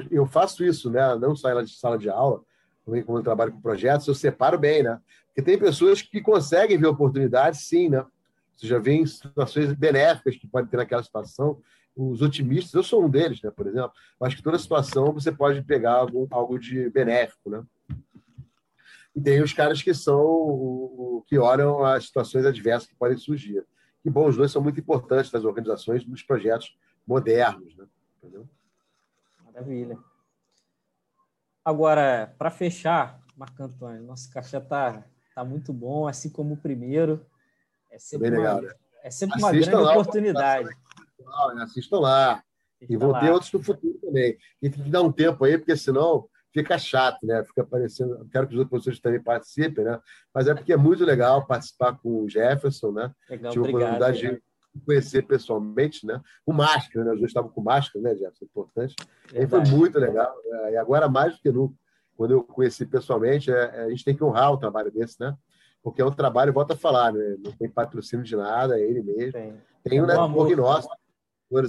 eu 0.10 0.26
faço 0.26 0.64
isso, 0.64 0.90
né? 0.90 1.16
Não 1.16 1.36
só 1.36 1.62
em 1.62 1.68
sala 1.68 1.98
de 1.98 2.10
aula, 2.10 2.42
também 2.86 3.04
quando 3.04 3.20
eu 3.20 3.24
trabalho 3.24 3.52
com 3.52 3.62
projetos, 3.62 4.08
eu 4.08 4.16
separo 4.16 4.58
bem, 4.58 4.84
né? 4.84 5.00
Porque 5.28 5.42
tem 5.42 5.58
pessoas 5.58 6.02
que 6.02 6.22
conseguem 6.22 6.78
ver 6.78 6.88
oportunidades, 6.88 7.68
sim, 7.68 7.90
né? 7.90 8.06
Você 8.56 8.68
já 8.68 8.80
vê 8.80 9.06
situações 9.06 9.74
benéficas 9.74 10.36
que 10.38 10.48
pode 10.48 10.70
ter 10.70 10.78
naquela 10.78 11.04
situação. 11.04 11.62
Os 11.96 12.22
otimistas, 12.22 12.74
eu 12.74 12.84
sou 12.84 13.04
um 13.04 13.10
deles, 13.10 13.42
né? 13.42 13.52
Por 13.52 13.68
exemplo, 13.68 13.92
acho 14.22 14.38
que 14.38 14.44
toda 14.44 14.58
situação 14.58 15.14
você 15.14 15.32
pode 15.32 15.62
pegar 15.64 15.94
algo, 15.94 16.28
algo 16.32 16.58
de 16.58 16.90
benéfico, 16.90 17.50
né? 17.50 17.64
E 19.16 19.22
tem 19.22 19.42
os 19.42 19.54
caras 19.54 19.82
que 19.82 19.94
são 19.94 20.20
o, 20.20 21.18
o, 21.18 21.22
que 21.28 21.38
olham 21.38 21.84
as 21.86 22.06
situações 22.06 22.46
adversas 22.46 22.88
que 22.90 22.96
podem 22.96 23.18
surgir. 23.18 23.66
E 24.04 24.10
bom, 24.10 24.28
os 24.28 24.36
dois 24.36 24.52
são 24.52 24.62
muito 24.62 24.80
importantes 24.80 25.32
nas 25.32 25.46
organizações, 25.46 26.06
nos 26.06 26.22
projetos 26.22 26.78
modernos, 27.08 27.76
né? 27.78 27.86
Entendeu? 28.18 28.48
Maravilha. 29.46 29.98
Agora, 31.64 32.36
para 32.38 32.52
fechar, 32.52 33.20
Marco 33.36 33.64
Antônio, 33.64 34.04
nosso 34.04 34.32
café 34.32 34.58
está 34.58 35.04
tá 35.34 35.44
muito 35.44 35.74
bom, 35.74 36.08
assim 36.08 36.30
como 36.30 36.54
o 36.54 36.58
primeiro. 36.58 37.26
É 37.90 37.98
sempre 37.98 38.30
Bem 38.30 38.40
uma, 38.40 38.54
legal, 38.54 38.62
né? 38.62 38.76
é 39.04 39.10
sempre 39.10 39.40
uma 39.40 39.52
grande 39.52 39.72
lá, 39.72 39.92
oportunidade. 39.94 40.70
Assistam 41.62 42.00
lá. 42.00 42.44
E 42.88 42.98
vão 42.98 43.12
lá. 43.12 43.20
ter 43.20 43.32
outros 43.32 43.52
no 43.52 43.64
futuro 43.64 43.98
também. 44.00 44.38
E 44.62 44.70
tem 44.70 44.84
que 44.84 44.90
dar 44.90 45.02
um 45.02 45.12
tempo 45.12 45.44
aí, 45.46 45.58
porque 45.58 45.76
senão 45.76 46.28
fica 46.56 46.78
chato, 46.78 47.26
né? 47.26 47.44
Fica 47.44 47.66
parecendo. 47.66 48.28
Quero 48.32 48.48
que 48.48 48.54
os 48.54 48.60
outros 48.60 48.70
professores 48.70 49.02
também 49.02 49.22
participem, 49.22 49.84
né? 49.84 50.00
Mas 50.34 50.48
é 50.48 50.56
porque 50.56 50.72
é 50.72 50.78
muito 50.78 51.04
legal 51.04 51.46
participar 51.46 51.98
com 52.00 52.24
o 52.24 52.30
Jefferson, 52.30 52.92
né? 52.92 53.12
Legal, 53.30 53.52
Tive 53.52 53.66
a 53.66 53.70
oportunidade 53.70 54.20
de 54.22 54.42
conhecer 54.86 55.22
pessoalmente, 55.24 56.06
né? 56.06 56.22
Com 56.46 56.54
máscara, 56.54 57.06
né? 57.06 57.12
Os 57.12 57.20
dois 57.20 57.30
estavam 57.30 57.50
com 57.50 57.62
máscara, 57.62 58.02
né, 58.04 58.16
Jefferson? 58.16 58.46
Importante. 58.46 58.96
E 59.34 59.46
foi 59.46 59.62
muito 59.66 60.00
legal. 60.00 60.34
Né? 60.50 60.74
E 60.74 60.78
agora 60.78 61.10
mais 61.10 61.34
do 61.36 61.42
que 61.42 61.52
nunca 61.52 61.76
quando 62.16 62.32
eu 62.32 62.44
conheci 62.44 62.86
pessoalmente, 62.86 63.52
é, 63.52 63.72
é, 63.74 63.84
a 63.84 63.90
gente 63.90 64.06
tem 64.06 64.16
que 64.16 64.24
honrar 64.24 64.52
o 64.52 64.58
trabalho 64.58 64.92
desse, 64.92 65.20
né? 65.20 65.36
Porque 65.84 66.02
é 66.02 66.06
um 66.06 66.12
trabalho, 66.12 66.54
volta 66.54 66.74
a 66.74 66.78
falar, 66.78 67.12
né? 67.12 67.36
Não 67.44 67.52
tem 67.52 67.70
patrocínio 67.70 68.26
de 68.26 68.36
nada, 68.36 68.80
é 68.80 68.82
ele 68.82 69.04
mesmo. 69.04 69.34
Tem, 69.34 69.54
tem 69.84 70.02
um 70.02 70.06
network 70.06 70.56
nosso, 70.56 70.88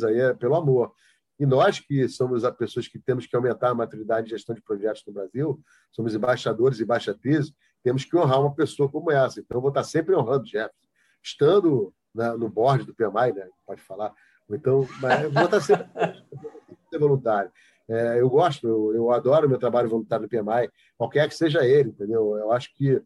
aí, 0.06 0.20
é 0.20 0.34
pelo 0.34 0.54
amor. 0.54 0.92
E 1.38 1.44
nós 1.44 1.78
que 1.78 2.08
somos 2.08 2.44
as 2.44 2.56
pessoas 2.56 2.88
que 2.88 2.98
temos 2.98 3.26
que 3.26 3.36
aumentar 3.36 3.70
a 3.70 3.74
maturidade 3.74 4.26
de 4.26 4.30
gestão 4.30 4.54
de 4.54 4.62
projetos 4.62 5.02
no 5.06 5.12
Brasil, 5.12 5.60
somos 5.92 6.14
embaixadores 6.14 6.80
e 6.80 6.82
embaixadores, 6.82 7.52
temos 7.82 8.04
que 8.04 8.16
honrar 8.16 8.40
uma 8.40 8.54
pessoa 8.54 8.88
como 8.88 9.10
essa. 9.10 9.40
Então, 9.40 9.58
eu 9.58 9.60
vou 9.62 9.68
estar 9.68 9.84
sempre 9.84 10.14
honrando 10.14 10.46
Jefferson. 10.46 10.86
Estando 11.22 11.94
na, 12.14 12.36
no 12.36 12.48
board 12.48 12.84
do 12.84 12.94
PMI, 12.94 13.32
né? 13.34 13.48
pode 13.66 13.82
falar, 13.82 14.12
então, 14.50 14.88
mas 15.00 15.32
vou 15.32 15.44
estar 15.44 15.60
sempre 15.60 15.86
voluntário. 16.98 17.50
É, 17.88 18.20
eu 18.20 18.28
gosto, 18.28 18.66
eu, 18.66 18.94
eu 18.94 19.10
adoro 19.12 19.48
meu 19.48 19.58
trabalho 19.58 19.88
voluntário 19.88 20.24
no 20.24 20.28
PMI, 20.28 20.70
qualquer 20.96 21.28
que 21.28 21.34
seja 21.34 21.64
ele, 21.64 21.90
entendeu? 21.90 22.36
Eu 22.36 22.52
acho 22.52 22.74
que 22.74 23.00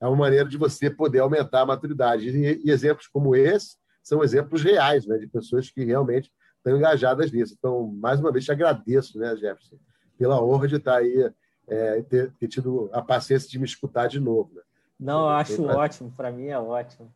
é 0.00 0.06
uma 0.06 0.16
maneira 0.16 0.48
de 0.48 0.56
você 0.56 0.90
poder 0.90 1.20
aumentar 1.20 1.60
a 1.60 1.66
maturidade. 1.66 2.28
E, 2.28 2.62
e 2.64 2.70
exemplos 2.70 3.06
como 3.06 3.36
esse 3.36 3.76
são 4.02 4.22
exemplos 4.22 4.62
reais, 4.62 5.06
né, 5.06 5.16
de 5.18 5.26
pessoas 5.26 5.70
que 5.70 5.84
realmente 5.84 6.30
estão 6.64 6.76
engajadas 6.76 7.30
nisso. 7.30 7.54
Então, 7.58 7.86
mais 7.86 8.18
uma 8.18 8.32
vez, 8.32 8.46
te 8.46 8.52
agradeço, 8.52 9.18
né, 9.18 9.36
Jefferson, 9.36 9.76
pela 10.18 10.42
honra 10.42 10.66
de 10.66 10.76
estar 10.76 10.96
aí, 10.96 11.30
é, 11.68 12.02
ter, 12.02 12.32
ter, 12.32 12.48
tido 12.48 12.88
a 12.92 13.02
paciência 13.02 13.48
de 13.48 13.58
me 13.58 13.66
escutar 13.66 14.08
de 14.08 14.18
novo. 14.18 14.54
Né? 14.54 14.62
Não, 14.98 15.24
eu 15.24 15.30
acho 15.30 15.62
pra... 15.62 15.76
ótimo, 15.76 16.10
para 16.10 16.32
mim 16.32 16.46
é 16.46 16.58
ótimo. 16.58 17.12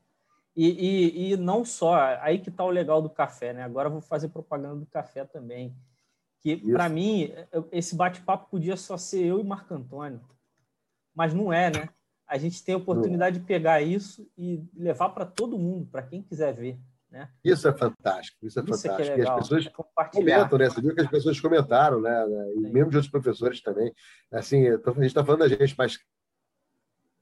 E, 0.54 0.68
e, 0.68 1.32
e 1.32 1.36
não 1.36 1.64
só, 1.64 1.96
aí 2.20 2.38
que 2.38 2.50
está 2.50 2.64
o 2.64 2.70
legal 2.70 3.00
do 3.00 3.08
café, 3.08 3.52
né? 3.52 3.62
Agora 3.62 3.88
eu 3.88 3.92
vou 3.92 4.00
fazer 4.00 4.28
propaganda 4.28 4.76
do 4.76 4.86
café 4.86 5.24
também. 5.24 5.74
Que, 6.40 6.56
para 6.72 6.88
mim, 6.88 7.32
esse 7.72 7.94
bate-papo 7.94 8.50
podia 8.50 8.76
só 8.76 8.96
ser 8.96 9.24
eu 9.24 9.40
e 9.40 9.44
Marco 9.44 9.72
Antônio. 9.72 10.20
Mas 11.14 11.32
não 11.32 11.52
é, 11.52 11.70
né? 11.70 11.88
A 12.26 12.36
gente 12.38 12.62
tem 12.62 12.74
a 12.74 12.78
oportunidade 12.78 13.38
de 13.38 13.44
pegar 13.44 13.80
isso 13.80 14.28
e 14.36 14.62
levar 14.74 15.10
para 15.10 15.24
todo 15.24 15.58
mundo, 15.58 15.86
para 15.86 16.02
quem 16.02 16.22
quiser 16.22 16.52
ver. 16.52 16.78
Né? 17.10 17.28
Isso 17.42 17.66
é 17.66 17.72
fantástico, 17.72 18.46
isso 18.46 18.60
é 18.60 18.62
isso 18.62 18.82
fantástico. 18.82 19.02
É, 19.02 19.14
é 19.14 19.16
legal, 19.16 19.36
e 19.36 19.40
as 19.40 19.48
pessoas 19.48 19.66
é 19.66 20.04
comentam, 20.12 20.58
né? 20.58 20.68
Você 20.68 20.80
viu 20.80 20.94
que 20.94 21.00
as 21.00 21.10
pessoas 21.10 21.40
comentaram, 21.40 22.00
né? 22.00 22.26
E 22.56 22.60
mesmo 22.60 22.90
de 22.90 22.96
outros 22.96 23.08
professores 23.08 23.62
também. 23.62 23.92
Assim, 24.30 24.68
a 24.68 24.76
gente 24.76 25.04
está 25.06 25.24
falando 25.24 25.40
da 25.40 25.48
gente 25.48 25.76
mais 25.76 25.98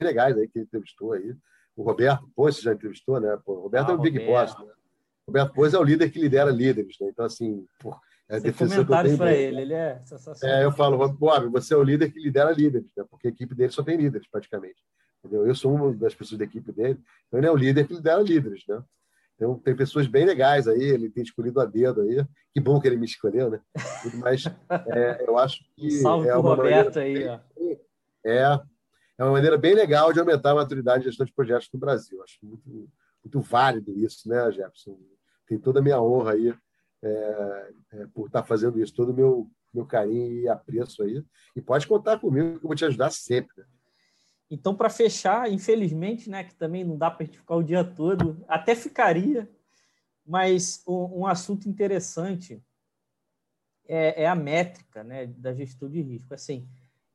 legais 0.00 0.36
aí 0.36 0.48
que 0.48 0.58
entrevistou 0.58 1.12
aí. 1.12 1.34
O 1.76 1.82
Roberto 1.82 2.28
Poço 2.34 2.62
já 2.62 2.72
entrevistou, 2.72 3.20
né? 3.20 3.38
Pô, 3.44 3.54
o 3.54 3.60
Roberto 3.62 3.90
ah, 3.90 3.92
é 3.92 3.94
o 3.94 3.98
Big 3.98 4.18
Boss. 4.26 4.58
Né? 4.58 4.64
O 4.64 5.30
Roberto 5.30 5.54
Poço 5.54 5.76
é 5.76 5.78
o 5.78 5.84
líder 5.84 6.10
que 6.10 6.18
lidera 6.18 6.50
líderes, 6.50 6.96
né? 7.00 7.08
Então, 7.08 7.24
assim, 7.24 7.64
por 7.78 8.00
é 8.28 8.40
Sem 8.40 8.52
comentários 8.52 9.16
para 9.16 9.32
ele, 9.32 9.60
ele 9.60 9.74
é 9.74 10.00
sensacional. 10.04 10.56
É, 10.56 10.64
eu 10.64 10.72
falo, 10.72 11.08
Bob, 11.08 11.48
você 11.48 11.74
é 11.74 11.76
o 11.76 11.82
líder 11.82 12.10
que 12.10 12.18
lidera 12.18 12.50
líderes, 12.50 12.90
né? 12.96 13.04
porque 13.08 13.28
a 13.28 13.30
equipe 13.30 13.54
dele 13.54 13.70
só 13.70 13.84
tem 13.84 13.96
líderes, 13.96 14.26
praticamente. 14.28 14.82
Entendeu? 15.20 15.46
Eu 15.46 15.54
sou 15.54 15.72
uma 15.72 15.94
das 15.94 16.14
pessoas 16.14 16.38
da 16.38 16.44
equipe 16.44 16.72
dele, 16.72 16.98
então 17.26 17.38
ele 17.38 17.46
é 17.46 17.50
o 17.50 17.56
líder 17.56 17.86
que 17.86 17.94
lidera 17.94 18.20
líderes, 18.20 18.64
né? 18.68 18.82
Então, 19.36 19.58
tem 19.58 19.76
pessoas 19.76 20.06
bem 20.06 20.24
legais 20.24 20.66
aí, 20.66 20.82
ele 20.82 21.10
tem 21.10 21.22
escolhido 21.22 21.60
a 21.60 21.66
dedo 21.66 22.00
aí. 22.00 22.26
Que 22.52 22.60
bom 22.60 22.80
que 22.80 22.88
ele 22.88 22.96
me 22.96 23.04
escolheu, 23.04 23.50
né? 23.50 23.60
Mas 24.14 24.44
é, 24.88 25.24
eu 25.28 25.36
acho 25.38 25.62
que. 25.76 25.90
Salve 25.90 26.28
é 26.28 26.34
uma 26.34 26.54
Roberto 26.54 26.98
aí, 26.98 27.28
ó. 27.28 27.38
É, 28.24 28.60
é 29.18 29.24
uma 29.24 29.32
maneira 29.32 29.58
bem 29.58 29.74
legal 29.74 30.12
de 30.12 30.18
aumentar 30.18 30.52
a 30.52 30.56
maturidade 30.56 31.04
de 31.04 31.10
gestão 31.10 31.26
de 31.26 31.32
projetos 31.32 31.68
no 31.72 31.78
Brasil. 31.78 32.22
Acho 32.22 32.38
muito, 32.42 32.90
muito 33.22 33.40
válido 33.40 33.92
isso, 33.98 34.28
né, 34.28 34.50
Jefferson? 34.50 34.98
Tem 35.46 35.58
toda 35.58 35.80
a 35.80 35.82
minha 35.82 36.00
honra 36.00 36.32
aí 36.32 36.54
é, 37.02 37.70
é, 37.92 38.06
por 38.14 38.26
estar 38.26 38.42
fazendo 38.42 38.80
isso, 38.80 38.94
todo 38.94 39.10
o 39.10 39.14
meu, 39.14 39.50
meu 39.72 39.86
carinho 39.86 40.40
e 40.40 40.48
apreço 40.48 41.02
aí. 41.02 41.22
E 41.54 41.60
pode 41.60 41.86
contar 41.86 42.18
comigo, 42.18 42.58
que 42.58 42.64
eu 42.64 42.68
vou 42.68 42.74
te 42.74 42.84
ajudar 42.86 43.10
sempre. 43.10 43.64
Então, 44.50 44.74
para 44.74 44.88
fechar, 44.88 45.50
infelizmente, 45.50 46.30
né, 46.30 46.44
que 46.44 46.54
também 46.54 46.84
não 46.84 46.96
dá 46.96 47.10
para 47.10 47.24
a 47.24 47.26
gente 47.26 47.38
ficar 47.38 47.56
o 47.56 47.62
dia 47.62 47.84
todo, 47.84 48.44
até 48.48 48.74
ficaria, 48.74 49.50
Mas 50.24 50.82
um, 50.86 51.20
um 51.20 51.26
assunto 51.26 51.68
interessante 51.68 52.62
é, 53.88 54.24
é, 54.24 54.26
a 54.26 54.34
métrica 54.34 55.04
né, 55.04 55.26
da 55.26 55.52
gestão 55.54 55.88
de 55.88 56.00
risco. 56.00 56.34
Assim, 56.34 56.68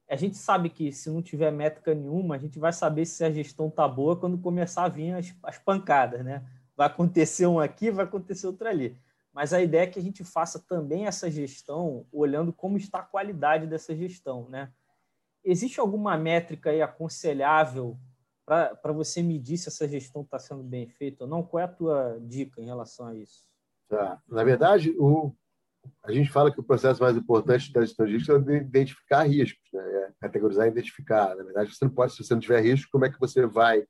a 0.10 0.16
gente 0.16 0.38
sabe 0.38 0.70
que 0.70 0.92
se 0.92 1.10
não 1.10 1.22
tiver 1.22 1.52
métrica 1.52 1.94
nenhuma, 1.94 2.36
a 2.36 2.38
gente 2.38 2.60
vai 2.60 2.74
saber 2.74 3.06
se 3.06 3.24
a 3.24 3.32
gestão 3.32 3.68
está 3.68 3.88
boa 3.88 4.16
quando 4.16 4.38
começar 4.38 4.86
a 4.86 4.90
vir 4.90 5.14
as, 5.14 5.34
as 5.44 5.58
pancadas. 5.58 6.24
Né? 6.24 6.46
Vai 6.76 6.88
acontecer 6.88 7.48
um 7.48 7.60
aqui, 7.60 7.92
vai 7.92 8.06
acontecer 8.06 8.48
outro 8.48 8.68
ali. 8.68 8.98
Mas 9.34 9.54
a 9.54 9.62
ideia 9.62 9.84
é 9.84 9.88
que 9.88 10.00
a 10.00 10.02
gente 10.02 10.24
faça 10.24 10.60
também 10.60 11.06
essa 11.06 11.32
gestão 11.32 12.06
olhando 12.12 12.52
como 12.52 12.78
está 12.78 13.00
a 13.00 13.04
qualidade 13.04 13.66
dessa 13.68 13.96
gestão. 13.96 14.50
Né? 14.50 14.70
Existe 15.44 15.80
alguma 15.80 16.18
métrica 16.18 16.70
aí 16.70 16.82
aconselhável 16.82 17.98
para 18.46 18.92
você 18.94 19.24
medir 19.24 19.58
se 19.58 19.70
essa 19.70 19.88
gestão 19.88 20.24
está 20.24 20.38
sendo 20.38 20.64
bem 20.64 20.88
feita 20.88 21.24
ou 21.24 21.30
não? 21.30 21.44
Qual 21.44 21.62
é 21.62 21.64
a 21.64 21.70
tua 21.70 22.20
dica 22.22 22.62
em 22.62 22.66
relação 22.66 23.08
a 23.08 23.16
isso? 23.16 23.50
Tá. 23.88 24.22
Na 24.28 24.44
verdade, 24.44 24.94
o, 24.98 25.34
a 26.04 26.12
gente 26.12 26.30
fala 26.30 26.52
que 26.52 26.60
o 26.60 26.64
processo 26.64 27.02
mais 27.02 27.16
importante 27.16 27.72
da 27.72 27.82
gestão 27.82 28.06
de 28.06 28.14
risco 28.14 28.32
é 28.32 28.58
identificar 28.58 29.24
riscos, 29.24 29.68
né? 29.74 29.82
é 29.82 30.12
categorizar 30.20 30.68
e 30.68 30.72
identificar. 30.72 31.36
Na 31.36 31.44
verdade, 31.44 31.74
você 31.74 31.86
não 31.86 31.94
pode, 31.94 32.14
se 32.14 32.24
você 32.24 32.34
não 32.34 32.42
tiver 32.42 32.62
risco, 32.62 32.92
como 32.92 33.06
é 33.06 33.10
que 33.10 33.20
você 33.20 33.46
vai 33.46 33.86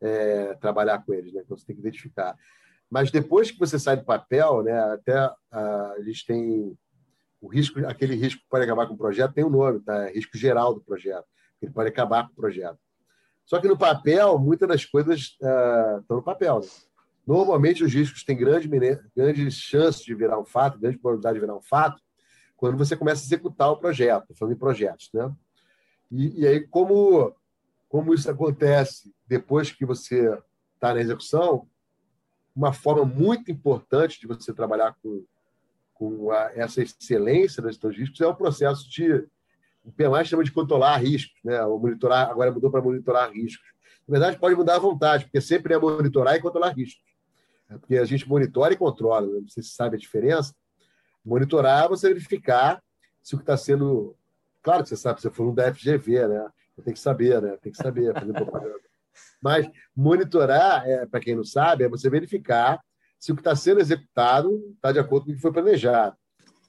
é, 0.00 0.54
trabalhar 0.54 1.04
com 1.04 1.14
eles? 1.14 1.32
Né? 1.32 1.42
Então, 1.44 1.56
você 1.56 1.66
tem 1.66 1.76
que 1.76 1.82
identificar. 1.82 2.36
Mas 2.90 3.10
depois 3.10 3.50
que 3.50 3.58
você 3.58 3.78
sai 3.78 3.96
do 3.96 4.04
papel, 4.04 4.62
né, 4.64 4.76
até 4.92 5.16
a, 5.16 5.92
a 5.96 6.02
gente 6.02 6.26
tem 6.26 6.76
o 7.40 7.48
risco, 7.48 7.84
aquele 7.86 8.14
risco 8.14 8.42
que 8.42 8.48
pode 8.48 8.64
acabar 8.64 8.86
com 8.86 8.94
o 8.94 8.98
projeto 8.98 9.32
tem 9.32 9.44
um 9.44 9.50
nome, 9.50 9.80
tá? 9.80 10.08
É 10.08 10.12
risco 10.12 10.36
geral 10.36 10.74
do 10.74 10.80
projeto. 10.80 11.24
Ele 11.60 11.72
pode 11.72 11.88
acabar 11.88 12.26
com 12.26 12.32
o 12.32 12.36
projeto. 12.36 12.78
Só 13.46 13.58
que 13.60 13.66
no 13.66 13.76
papel, 13.76 14.38
muitas 14.38 14.68
das 14.68 14.84
coisas 14.84 15.36
uh, 15.40 16.00
estão 16.00 16.18
no 16.18 16.22
papel. 16.22 16.60
Né? 16.60 16.66
Normalmente, 17.26 17.82
os 17.82 17.92
riscos 17.92 18.22
têm 18.22 18.36
grande, 18.36 18.68
grandes 19.16 19.54
chances 19.54 20.02
de 20.02 20.14
virar 20.14 20.38
um 20.38 20.44
fato, 20.44 20.78
grande 20.78 20.98
probabilidade 20.98 21.34
de 21.34 21.40
virar 21.40 21.56
um 21.56 21.62
fato, 21.62 22.00
quando 22.56 22.76
você 22.76 22.96
começa 22.96 23.22
a 23.22 23.26
executar 23.26 23.70
o 23.70 23.76
projeto, 23.76 24.34
falando 24.34 24.54
em 24.54 24.58
projetos. 24.58 25.10
Né? 25.12 25.32
E, 26.10 26.42
e 26.42 26.46
aí, 26.46 26.60
como, 26.60 27.34
como 27.88 28.14
isso 28.14 28.30
acontece 28.30 29.12
depois 29.26 29.72
que 29.72 29.84
você 29.84 30.38
está 30.74 30.94
na 30.94 31.00
execução, 31.00 31.66
uma 32.54 32.72
forma 32.72 33.04
muito 33.04 33.50
importante 33.50 34.20
de 34.20 34.26
você 34.26 34.52
trabalhar 34.52 34.94
com, 35.02 35.24
com 36.00 36.30
a, 36.30 36.50
essa 36.54 36.80
excelência 36.80 37.62
das 37.62 37.76
seus 37.76 37.94
riscos 37.94 38.18
é 38.22 38.26
o 38.26 38.34
processo 38.34 38.88
de 38.88 39.28
o 39.84 39.92
PMI 39.92 40.24
chama 40.24 40.42
de 40.42 40.50
controlar 40.50 40.96
riscos, 40.96 41.38
né? 41.44 41.62
O 41.64 41.78
monitorar 41.78 42.30
agora 42.30 42.50
mudou 42.50 42.70
para 42.70 42.80
monitorar 42.80 43.30
riscos. 43.30 43.68
Na 44.08 44.12
verdade, 44.12 44.38
pode 44.38 44.54
mudar 44.54 44.76
à 44.76 44.78
vontade, 44.78 45.24
porque 45.24 45.40
sempre 45.42 45.74
é 45.74 45.78
monitorar 45.78 46.36
e 46.36 46.40
controlar 46.40 46.70
riscos. 46.70 47.02
É 47.68 47.76
porque 47.76 47.96
a 47.96 48.04
gente 48.04 48.26
monitora 48.26 48.72
e 48.72 48.76
controla, 48.76 49.26
né? 49.26 49.40
se 49.48 49.62
sabe 49.62 49.96
a 49.96 49.98
diferença. 49.98 50.54
Monitorar 51.24 51.84
é 51.84 51.88
você 51.88 52.08
verificar 52.08 52.82
se 53.22 53.34
o 53.34 53.38
que 53.38 53.42
está 53.42 53.56
sendo. 53.56 54.16
Claro 54.62 54.82
que 54.82 54.88
você 54.88 54.96
sabe, 54.96 55.20
você 55.20 55.30
for 55.30 55.46
um 55.46 55.54
da 55.54 55.72
FGV, 55.72 56.28
né? 56.28 56.48
Tem 56.82 56.94
que 56.94 57.00
saber, 57.00 57.42
né? 57.42 57.58
Tem 57.60 57.72
que 57.72 57.78
saber 57.78 58.14
fazer 58.14 58.32
propaganda. 58.32 58.80
Mas 59.42 59.70
monitorar, 59.94 60.86
é, 60.88 61.04
para 61.04 61.20
quem 61.20 61.34
não 61.34 61.44
sabe, 61.44 61.84
é 61.84 61.88
você 61.88 62.08
verificar 62.08 62.80
se 63.20 63.30
o 63.30 63.36
que 63.36 63.40
está 63.40 63.54
sendo 63.54 63.80
executado 63.80 64.60
está 64.74 64.90
de 64.90 64.98
acordo 64.98 65.26
com 65.26 65.30
o 65.30 65.34
que 65.34 65.40
foi 65.40 65.52
planejado. 65.52 66.16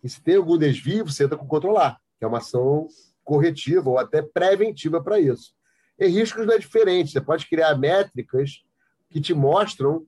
E 0.04 0.10
se 0.10 0.22
tem 0.22 0.36
algum 0.36 0.58
desvio, 0.58 1.06
você 1.06 1.24
entra 1.24 1.38
com 1.38 1.48
controlar 1.48 2.00
que 2.22 2.26
é 2.26 2.28
uma 2.28 2.38
ação 2.38 2.88
corretiva 3.24 3.90
ou 3.90 3.98
até 3.98 4.22
preventiva 4.22 5.04
para 5.04 5.20
isso. 5.20 5.56
E 5.98 6.06
riscos 6.06 6.46
não 6.46 6.54
é 6.54 6.60
diferente. 6.60 7.12
Você 7.12 7.20
pode 7.20 7.48
criar 7.48 7.76
métricas 7.76 8.64
que 9.10 9.20
te 9.20 9.34
mostram 9.34 10.06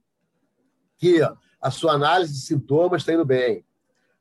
que 0.99 1.21
a 1.59 1.71
sua 1.71 1.93
análise 1.93 2.33
de 2.33 2.39
sintomas 2.41 3.01
está 3.01 3.13
indo 3.13 3.25
bem, 3.25 3.65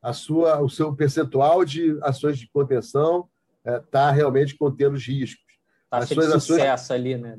a 0.00 0.14
sua, 0.14 0.58
o 0.60 0.70
seu 0.70 0.96
percentual 0.96 1.66
de 1.66 1.98
ações 2.02 2.38
de 2.38 2.48
contenção 2.48 3.28
está 3.62 4.08
é, 4.08 4.12
realmente 4.12 4.56
contendo 4.56 4.94
os 4.94 5.06
riscos. 5.06 5.44
Está 5.84 5.98
as 5.98 6.08
suas 6.08 6.42
sucesso 6.42 6.64
ações... 6.64 6.90
ali, 6.92 7.16
né? 7.18 7.38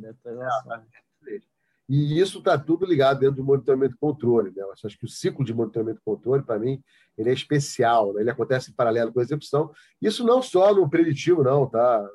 E 1.90 2.20
isso 2.20 2.40
está 2.40 2.58
tudo 2.58 2.86
ligado 2.86 3.20
dentro 3.20 3.36
do 3.38 3.44
monitoramento 3.44 3.96
e 3.96 3.98
controle. 3.98 4.52
Né? 4.56 4.64
Eu 4.64 4.72
acho 4.72 4.98
que 4.98 5.06
o 5.06 5.10
ciclo 5.10 5.44
de 5.44 5.54
monitoramento 5.54 6.00
e 6.00 6.04
controle, 6.04 6.42
para 6.42 6.58
mim, 6.58 6.82
ele 7.18 7.30
é 7.30 7.34
especial. 7.34 8.14
Né? 8.14 8.22
Ele 8.22 8.30
acontece 8.30 8.72
em 8.72 8.74
paralelo 8.74 9.12
com 9.12 9.20
a 9.20 9.24
execução. 9.24 9.72
Isso 10.02 10.26
não 10.26 10.42
só 10.42 10.74
no 10.74 10.90
preditivo, 10.90 11.44
não. 11.44 11.68
Tá? 11.68 12.08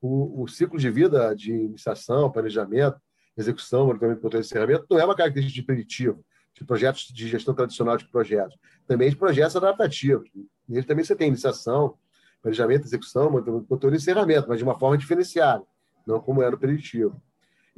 O, 0.00 0.42
o 0.42 0.48
ciclo 0.48 0.78
de 0.78 0.88
vida 0.90 1.34
de 1.34 1.52
iniciação, 1.52 2.30
planejamento, 2.30 3.00
execução, 3.36 3.86
monitoramento, 3.86 4.22
controle 4.22 4.44
e 4.44 4.46
encerramento 4.46 4.86
não 4.88 4.98
é 4.98 5.04
uma 5.04 5.16
característica 5.16 5.60
de 5.60 5.66
preditivo, 5.66 6.24
de 6.54 6.64
projetos 6.64 7.08
de 7.08 7.28
gestão 7.28 7.54
tradicional 7.54 7.96
de 7.96 8.08
projetos. 8.08 8.56
Também 8.86 9.10
de 9.10 9.16
projetos 9.16 9.56
adaptativos. 9.56 10.30
Nele 10.68 10.86
também 10.86 11.04
você 11.04 11.16
tem 11.16 11.28
iniciação, 11.28 11.94
planejamento, 12.40 12.84
execução, 12.84 13.30
monitoramento, 13.30 13.68
controle 13.68 13.96
e 13.96 13.98
encerramento, 13.98 14.48
mas 14.48 14.58
de 14.58 14.64
uma 14.64 14.78
forma 14.78 14.96
diferenciada, 14.96 15.64
não 16.06 16.20
como 16.20 16.40
era 16.40 16.52
no 16.52 16.58
preditivo. 16.58 17.20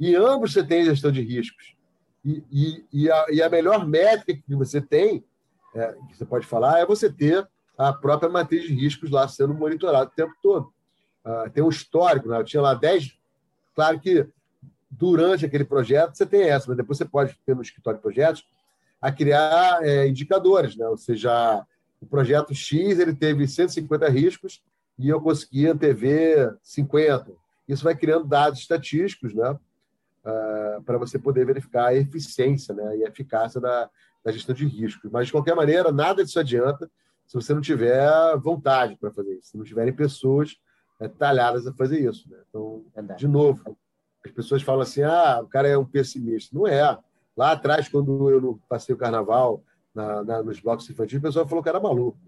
E 0.01 0.15
ambos 0.15 0.51
você 0.51 0.63
tem 0.63 0.83
gestão 0.83 1.11
de 1.11 1.21
riscos. 1.21 1.75
E, 2.25 2.43
e, 2.51 2.85
e, 2.91 3.11
a, 3.11 3.25
e 3.29 3.39
a, 3.43 3.47
melhor 3.47 3.85
métrica 3.85 4.41
que 4.43 4.55
você 4.55 4.81
tem, 4.81 5.23
é, 5.75 5.95
que 6.09 6.17
você 6.17 6.25
pode 6.25 6.47
falar, 6.47 6.79
é 6.79 6.85
você 6.87 7.07
ter 7.07 7.47
a 7.77 7.93
própria 7.93 8.27
matriz 8.27 8.63
de 8.63 8.73
riscos 8.73 9.11
lá 9.11 9.27
sendo 9.27 9.53
monitorada 9.53 10.05
o 10.05 10.15
tempo 10.15 10.33
todo. 10.41 10.73
Uh, 11.23 11.51
tem 11.51 11.63
um 11.63 11.69
histórico, 11.69 12.27
né? 12.27 12.39
eu 12.39 12.43
tinha 12.43 12.63
lá 12.63 12.73
10. 12.73 13.15
Claro 13.75 13.99
que 13.99 14.27
durante 14.89 15.45
aquele 15.45 15.63
projeto 15.63 16.15
você 16.15 16.25
tem 16.25 16.49
essa, 16.49 16.67
mas 16.67 16.77
depois 16.77 16.97
você 16.97 17.05
pode 17.05 17.37
ter 17.45 17.55
no 17.55 17.61
escritório 17.61 17.99
de 17.99 18.01
projetos 18.01 18.43
a 18.99 19.11
criar 19.11 19.83
é, 19.83 20.07
indicadores, 20.07 20.75
né? 20.75 20.87
ou 20.87 20.97
seja, 20.97 21.63
o 22.01 22.07
projeto 22.07 22.55
X 22.55 22.97
ele 22.97 23.13
teve 23.13 23.47
150 23.47 24.09
riscos 24.09 24.63
e 24.97 25.09
eu 25.09 25.21
consegui 25.21 25.67
antever 25.67 26.57
50. 26.63 27.31
Isso 27.67 27.83
vai 27.83 27.95
criando 27.95 28.25
dados 28.25 28.59
estatísticos, 28.59 29.35
né? 29.35 29.59
Uh, 30.25 30.81
para 30.83 30.97
você 30.97 31.17
poder 31.19 31.45
verificar 31.45 31.87
a 31.87 31.95
eficiência 31.95 32.73
né, 32.73 32.97
e 32.97 33.05
a 33.05 33.07
eficácia 33.09 33.59
da, 33.59 33.89
da 34.23 34.31
gestão 34.31 34.55
de 34.55 34.65
riscos. 34.65 35.09
Mas, 35.11 35.27
de 35.27 35.31
qualquer 35.31 35.55
maneira, 35.55 35.91
nada 35.91 36.23
disso 36.23 36.39
adianta 36.39 36.89
se 37.27 37.35
você 37.35 37.53
não 37.53 37.61
tiver 37.61 38.37
vontade 38.39 38.97
para 38.97 39.09
fazer 39.09 39.35
isso, 39.35 39.51
se 39.51 39.57
não 39.57 39.63
tiverem 39.63 39.93
pessoas 39.93 40.57
é, 40.99 41.07
talhadas 41.07 41.65
a 41.65 41.73
fazer 41.73 41.99
isso. 41.99 42.29
Né? 42.29 42.37
Então, 42.49 42.83
Verdade. 42.93 43.19
de 43.19 43.27
novo, 43.27 43.77
as 44.25 44.31
pessoas 44.31 44.61
falam 44.61 44.81
assim: 44.81 45.01
ah, 45.01 45.39
o 45.41 45.47
cara 45.47 45.67
é 45.67 45.77
um 45.77 45.85
pessimista. 45.85 46.53
Não 46.53 46.67
é. 46.67 46.97
Lá 47.35 47.53
atrás, 47.53 47.87
quando 47.87 48.29
eu 48.29 48.59
passei 48.67 48.93
o 48.93 48.97
carnaval 48.97 49.63
na, 49.95 50.23
na, 50.23 50.43
nos 50.43 50.59
blocos 50.59 50.89
infantis, 50.89 51.17
o 51.17 51.21
pessoal 51.21 51.47
falou 51.47 51.63
que 51.63 51.69
era 51.69 51.79
maluco. 51.79 52.19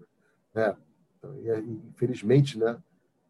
Né? 0.54 0.74
Então, 1.18 1.36
e, 1.42 1.50
infelizmente, 1.90 2.58
né? 2.58 2.76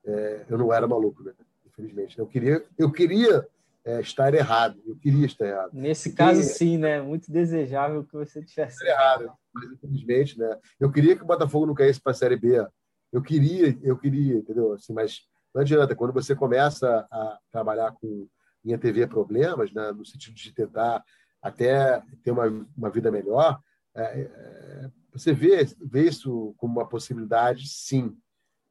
É, 0.05 0.45
eu 0.49 0.57
não 0.57 0.73
era 0.73 0.87
maluco, 0.87 1.25
né? 1.25 1.33
Infelizmente. 1.67 2.19
Eu 2.19 2.27
queria, 2.27 2.65
eu 2.79 2.91
queria 2.91 3.45
é, 3.85 4.01
estar 4.01 4.33
errado. 4.35 4.81
Eu 4.87 4.97
queria 4.97 5.27
estar 5.27 5.47
errado. 5.47 5.71
Nesse 5.73 6.11
Porque, 6.11 6.23
caso, 6.23 6.43
sim, 6.43 6.79
né? 6.79 7.01
Muito 7.01 7.31
desejável 7.31 8.05
que 8.05 8.15
você 8.15 8.43
tivesse 8.43 8.85
errado. 8.87 9.33
Mas, 9.53 9.73
infelizmente, 9.73 10.39
né? 10.39 10.59
Eu 10.81 10.91
queria 10.91 11.17
que 11.17 11.23
o 11.23 11.27
Botafogo 11.27 11.67
não 11.67 11.75
caísse 11.75 12.01
para 12.01 12.13
a 12.13 12.15
Série 12.15 12.37
B. 12.37 12.67
Eu 13.13 13.23
queria, 13.23 13.79
eu 13.83 13.97
queria, 13.97 14.37
entendeu? 14.37 14.73
Assim, 14.73 14.93
mas 14.93 15.21
não 15.55 15.63
adianta. 15.63 15.95
Quando 15.95 16.13
você 16.13 16.35
começa 16.35 17.07
a 17.11 17.39
trabalhar 17.51 17.93
com 17.93 18.29
em 18.65 18.73
antever 18.73 19.07
problemas, 19.09 19.71
né? 19.73 19.93
no 19.93 20.07
sentido 20.07 20.35
de 20.35 20.53
tentar 20.53 21.05
até 21.43 22.03
ter 22.23 22.31
uma, 22.31 22.47
uma 22.75 22.89
vida 22.89 23.11
melhor, 23.11 23.61
é, 23.95 24.23
é, 24.23 24.91
você 25.13 25.35
vê, 25.35 25.65
vê 25.81 26.09
isso 26.09 26.55
como 26.57 26.81
uma 26.81 26.89
possibilidade, 26.89 27.69
sim. 27.69 28.17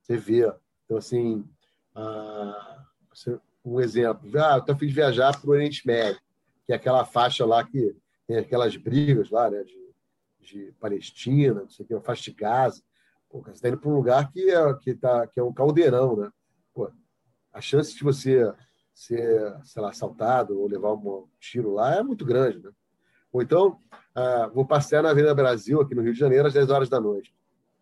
Você 0.01 0.17
vê. 0.17 0.51
Então, 0.83 0.97
assim, 0.97 1.47
ah, 1.95 2.85
você, 3.09 3.39
um 3.63 3.79
exemplo. 3.79 4.29
Ah, 4.39 4.63
eu 4.65 4.75
de 4.75 4.87
viajar 4.87 5.39
para 5.39 5.49
o 5.49 5.53
Oriente 5.53 5.85
Médio, 5.85 6.19
que 6.65 6.73
é 6.73 6.75
aquela 6.75 7.05
faixa 7.05 7.45
lá 7.45 7.63
que 7.63 7.95
tem 8.27 8.37
aquelas 8.37 8.75
brigas 8.75 9.29
lá, 9.29 9.49
né, 9.49 9.63
de, 9.63 9.95
de 10.39 10.71
Palestina, 10.79 11.61
não 11.61 11.69
sei 11.69 11.83
o 11.83 11.87
que, 11.87 11.93
uma 11.93 12.01
faixa 12.01 12.23
de 12.23 12.31
Gaza. 12.31 12.81
Pô, 13.29 13.41
você 13.41 13.51
está 13.51 13.69
indo 13.69 13.77
para 13.77 13.89
um 13.89 13.95
lugar 13.95 14.31
que 14.31 14.49
é, 14.49 14.73
que, 14.75 14.93
tá, 14.93 15.27
que 15.27 15.39
é 15.39 15.43
um 15.43 15.53
caldeirão, 15.53 16.15
né? 16.15 16.29
Pô, 16.73 16.91
a 17.51 17.61
chance 17.61 17.95
de 17.95 18.03
você 18.03 18.53
ser, 18.93 19.57
sei 19.63 19.81
lá, 19.81 19.89
assaltado 19.89 20.59
ou 20.59 20.67
levar 20.67 20.93
um 20.93 21.27
tiro 21.39 21.73
lá 21.73 21.95
é 21.95 22.03
muito 22.03 22.25
grande, 22.25 22.59
né? 22.59 22.71
Ou 23.31 23.41
então, 23.41 23.79
ah, 24.13 24.47
vou 24.53 24.65
passear 24.65 25.01
na 25.01 25.09
Avenida 25.09 25.33
Brasil, 25.33 25.81
aqui 25.81 25.95
no 25.95 26.03
Rio 26.03 26.13
de 26.13 26.19
Janeiro, 26.19 26.47
às 26.47 26.53
10 26.53 26.69
horas 26.69 26.89
da 26.89 26.99
noite. 26.99 27.33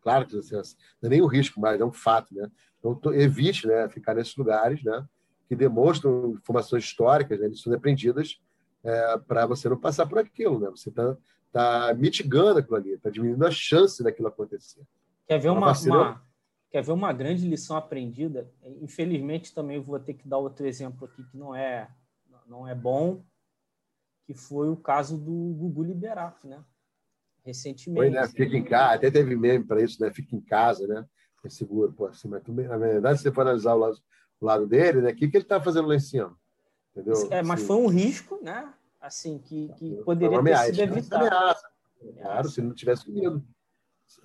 Claro 0.01 0.25
que 0.25 0.35
você, 0.35 0.55
não 0.55 0.61
é 1.03 1.09
nem 1.09 1.21
um 1.21 1.27
risco, 1.27 1.59
mas 1.59 1.79
é 1.79 1.85
um 1.85 1.91
fato, 1.91 2.33
né? 2.33 2.49
Então, 2.79 3.13
evite 3.13 3.67
né, 3.67 3.87
ficar 3.89 4.15
nesses 4.15 4.35
lugares, 4.35 4.81
né? 4.83 5.05
Que 5.51 5.55
demonstram 5.57 6.31
informações 6.31 6.85
históricas, 6.85 7.37
né, 7.37 7.51
são 7.55 7.73
aprendidas 7.73 8.39
é, 8.85 9.17
para 9.17 9.45
você 9.45 9.67
não 9.67 9.75
passar 9.75 10.05
por 10.05 10.17
aquilo. 10.17 10.57
Né? 10.57 10.69
Você 10.69 10.87
está 10.87 11.17
tá 11.51 11.93
mitigando 11.93 12.59
aquilo 12.59 12.77
ali, 12.77 12.91
está 12.91 13.09
diminuindo 13.09 13.45
a 13.45 13.51
chance 13.51 14.01
daquilo 14.01 14.29
acontecer. 14.29 14.81
Quer 15.27 15.39
ver 15.39 15.49
uma, 15.49 15.73
uma, 15.73 16.21
quer 16.69 16.81
ver 16.81 16.93
uma 16.93 17.11
grande 17.11 17.45
lição 17.45 17.75
aprendida? 17.75 18.49
Infelizmente, 18.81 19.53
também 19.53 19.77
vou 19.77 19.99
ter 19.99 20.13
que 20.13 20.25
dar 20.25 20.37
outro 20.37 20.65
exemplo 20.65 21.05
aqui 21.05 21.21
que 21.21 21.35
não 21.35 21.53
é, 21.53 21.89
não 22.47 22.65
é 22.65 22.73
bom, 22.73 23.21
que 24.25 24.33
foi 24.33 24.69
o 24.69 24.77
caso 24.77 25.17
do 25.17 25.53
Gugu 25.53 25.83
Liberato. 25.83 26.47
Né? 26.47 26.63
recentemente. 27.45 27.99
Foi, 27.99 28.09
né? 28.09 28.25
Fica 28.27 28.55
em 28.55 28.63
casa, 28.63 28.93
até 28.93 29.11
teve 29.11 29.35
meme 29.35 29.65
para 29.65 29.81
isso, 29.81 30.01
né? 30.01 30.11
Fica 30.13 30.33
em 30.33 30.41
casa, 30.41 30.87
né? 30.87 31.05
É 31.43 31.49
seguro, 31.49 31.91
pô, 31.91 32.05
assim, 32.05 32.27
mas 32.27 32.43
na 32.45 32.77
verdade, 32.77 33.17
se 33.17 33.23
você 33.23 33.31
for 33.31 33.41
analisar 33.41 33.73
o 33.73 33.79
lado, 33.79 33.97
lado 34.45 34.67
dele, 34.67 35.01
né? 35.01 35.11
O 35.11 35.15
que, 35.15 35.27
que 35.27 35.37
ele 35.37 35.43
está 35.43 35.61
fazendo 35.61 35.87
lá 35.87 35.95
em 35.95 35.99
cima? 35.99 36.35
Entendeu? 36.91 37.27
É, 37.31 37.41
mas 37.41 37.59
assim, 37.59 37.67
foi 37.67 37.75
um 37.77 37.87
risco, 37.87 38.39
né? 38.41 38.73
Assim, 38.99 39.39
que, 39.39 39.69
que 39.77 39.95
poderia 40.03 40.39
ameaça, 40.39 40.65
ter 40.65 40.75
sido 40.75 40.83
evitado. 40.83 41.25
Ameaça. 41.25 41.69
Claro, 42.21 42.49
se 42.49 42.61
não 42.61 42.73
tivesse 42.73 43.05
comido. 43.05 43.43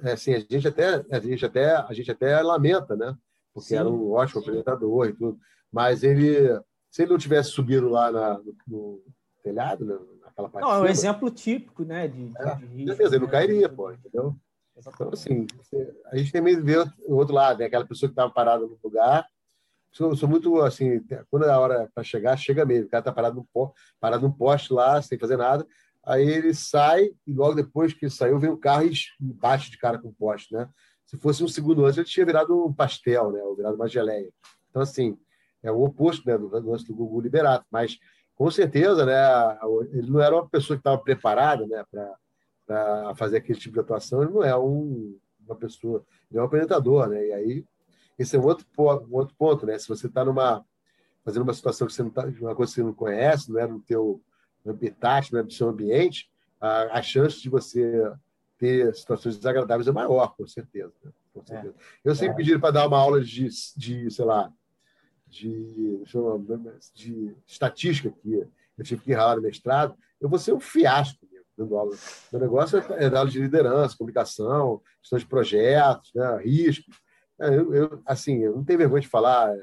É, 0.02 0.12
assim, 0.12 0.34
a 0.34 0.40
gente 0.40 0.66
até 0.66 1.04
a 1.10 1.20
gente 1.20 1.46
até 1.46 1.76
a 1.76 1.92
gente 1.92 2.10
até 2.10 2.40
lamenta, 2.42 2.96
né? 2.96 3.16
Porque 3.54 3.68
Sim. 3.68 3.76
era 3.76 3.88
um 3.88 4.10
ótimo 4.12 4.40
apresentador 4.40 5.06
e 5.06 5.12
tudo, 5.12 5.38
mas 5.70 6.02
ele 6.02 6.60
se 6.90 7.02
ele 7.02 7.12
não 7.12 7.18
tivesse 7.18 7.50
subido 7.50 7.88
lá 7.88 8.10
na, 8.10 8.38
no, 8.38 8.54
no 8.66 9.02
telhado, 9.42 9.84
né, 9.84 9.98
naquela 10.22 10.48
parte. 10.48 10.64
Não, 10.64 10.74
é 10.74 10.80
um 10.80 10.86
exemplo 10.86 11.30
típico, 11.30 11.84
né? 11.84 12.08
De, 12.08 12.32
é, 12.36 12.54
de 12.54 12.66
risco, 12.66 12.86
certeza, 12.88 13.16
ele 13.16 13.24
não 13.24 13.26
né? 13.26 13.32
cairia, 13.32 13.68
pô, 13.68 13.92
entendeu? 13.92 14.34
Então, 14.76 15.10
assim, 15.10 15.46
a 16.06 16.16
gente 16.16 16.32
tem 16.32 16.42
de 16.42 16.60
ver 16.60 16.86
o 17.06 17.14
outro 17.14 17.34
lado, 17.34 17.58
né? 17.58 17.66
aquela 17.66 17.86
pessoa 17.86 18.08
que 18.08 18.12
estava 18.12 18.30
parada 18.30 18.66
no 18.66 18.78
lugar. 18.82 19.26
Sou, 19.96 20.14
sou 20.14 20.28
muito 20.28 20.60
assim, 20.60 21.00
quando 21.30 21.46
é 21.46 21.50
a 21.50 21.58
hora 21.58 21.90
para 21.94 22.04
chegar, 22.04 22.36
chega 22.36 22.66
mesmo. 22.66 22.86
O 22.86 22.90
cara 22.90 23.00
está 23.00 23.10
parado 23.10 23.36
no, 23.36 23.72
parado 23.98 24.30
poste 24.30 24.70
lá, 24.70 25.00
sem 25.00 25.18
fazer 25.18 25.38
nada. 25.38 25.66
Aí 26.04 26.28
ele 26.28 26.52
sai 26.52 27.08
e 27.26 27.32
logo 27.32 27.54
depois 27.54 27.94
que 27.94 28.10
saiu, 28.10 28.38
vem 28.38 28.50
o 28.50 28.58
carro 28.58 28.84
e 28.84 28.92
bate 29.18 29.70
de 29.70 29.78
cara 29.78 29.98
com 29.98 30.08
o 30.08 30.12
poste, 30.12 30.52
né? 30.52 30.68
Se 31.06 31.16
fosse 31.16 31.42
um 31.42 31.48
segundo 31.48 31.86
antes, 31.86 31.96
ele 31.96 32.06
tinha 32.06 32.26
virado 32.26 32.66
um 32.66 32.74
pastel, 32.74 33.32
né? 33.32 33.42
Ou 33.42 33.56
virado 33.56 33.74
uma 33.74 33.88
geleia. 33.88 34.30
Então, 34.68 34.82
assim, 34.82 35.16
é 35.62 35.72
o 35.72 35.82
oposto 35.82 36.28
né, 36.28 36.36
do 36.36 36.48
lance 36.48 36.86
do 36.86 36.94
Gugu 36.94 37.22
Liberato. 37.22 37.64
Mas, 37.70 37.98
com 38.34 38.50
certeza, 38.50 39.06
né? 39.06 39.16
Ele 39.94 40.10
não 40.10 40.20
era 40.20 40.36
uma 40.36 40.46
pessoa 40.46 40.76
que 40.76 40.80
estava 40.80 40.98
preparada, 40.98 41.66
né? 41.66 41.82
Para 42.66 43.14
fazer 43.14 43.38
aquele 43.38 43.58
tipo 43.58 43.72
de 43.72 43.80
atuação, 43.80 44.22
ele 44.22 44.32
não 44.32 44.44
é 44.44 44.54
um, 44.54 45.18
uma 45.46 45.56
pessoa, 45.56 46.04
ele 46.30 46.38
é 46.38 46.42
um 46.42 46.44
apresentador, 46.44 47.08
né? 47.08 47.28
E 47.28 47.32
aí, 47.32 47.64
esse 48.18 48.36
é 48.36 48.38
um 48.38 48.44
outro, 48.44 48.66
um 48.78 49.14
outro 49.14 49.34
ponto, 49.36 49.66
né? 49.66 49.78
Se 49.78 49.88
você 49.88 50.06
está 50.06 50.24
numa 50.24 50.64
fazendo 51.24 51.42
uma 51.42 51.54
situação 51.54 51.88
que 51.88 51.92
você 51.92 52.04
não 52.04 52.10
tá, 52.10 52.24
uma 52.40 52.54
coisa 52.54 52.70
que 52.70 52.76
você 52.76 52.82
não 52.84 52.94
conhece, 52.94 53.50
não 53.50 53.58
é 53.58 53.66
no 53.66 53.80
teu 53.80 54.22
habitat, 54.64 55.32
não 55.32 55.40
é 55.40 55.42
no 55.42 55.50
seu 55.50 55.68
ambiente, 55.68 56.30
a, 56.60 56.98
a 56.98 57.02
chance 57.02 57.42
de 57.42 57.48
você 57.48 58.12
ter 58.56 58.94
situações 58.94 59.36
desagradáveis 59.36 59.88
é 59.88 59.92
maior, 59.92 60.36
com 60.36 60.46
certeza. 60.46 60.92
Né? 61.04 61.10
Com 61.34 61.40
é. 61.40 61.44
certeza. 61.46 61.74
É. 61.76 62.08
Eu 62.08 62.14
sempre 62.14 62.34
é. 62.34 62.36
pedi 62.36 62.58
para 62.58 62.70
dar 62.70 62.86
uma 62.86 62.98
aula 62.98 63.20
de, 63.20 63.48
de 63.76 64.10
sei 64.10 64.24
lá, 64.24 64.52
de, 65.26 66.00
de 66.94 67.34
estatística 67.44 68.10
que 68.22 68.46
eu 68.78 68.84
tive 68.84 69.02
que 69.02 69.12
ralar 69.12 69.36
no 69.36 69.42
mestrado, 69.42 69.96
eu 70.20 70.28
vou 70.28 70.38
ser 70.38 70.52
um 70.52 70.60
fiasco 70.60 71.26
dando 71.56 71.76
aula. 71.76 71.96
Meu 72.30 72.40
negócio 72.40 72.78
é, 72.78 73.06
é 73.06 73.10
dar 73.10 73.20
aula 73.20 73.30
de 73.30 73.40
liderança, 73.40 73.96
comunicação, 73.96 74.80
gestão 75.00 75.18
de 75.18 75.26
projetos, 75.26 76.12
né, 76.14 76.36
riscos. 76.38 76.94
É, 77.40 77.48
eu, 77.48 77.74
eu, 77.74 78.02
assim, 78.06 78.38
eu 78.38 78.56
não 78.56 78.64
tenho 78.64 78.78
vergonha 78.78 79.00
de 79.00 79.08
falar, 79.08 79.54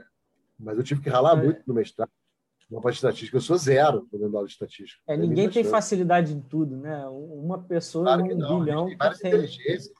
mas 0.59 0.77
eu 0.77 0.83
tive 0.83 1.01
que 1.01 1.09
ralar 1.09 1.37
é. 1.39 1.43
muito 1.43 1.61
no 1.65 1.73
mestrado. 1.73 2.11
Uma 2.69 2.81
parte 2.81 2.95
de 2.95 2.99
estatística, 2.99 3.37
eu 3.37 3.41
sou 3.41 3.57
zero 3.57 4.07
dando 4.11 4.35
aula 4.35 4.47
de 4.47 4.53
estatística. 4.53 5.01
É, 5.05 5.15
ninguém 5.15 5.49
tem 5.49 5.63
facilidade 5.63 6.33
em 6.33 6.41
tudo, 6.41 6.75
né? 6.75 7.05
Uma 7.07 7.61
pessoa 7.61 8.03
claro 8.03 8.23
um 8.23 8.37
não. 8.37 8.59
bilhão. 8.59 8.87
Tem 8.87 8.97
várias 8.97 9.19
inteligências. 9.19 9.91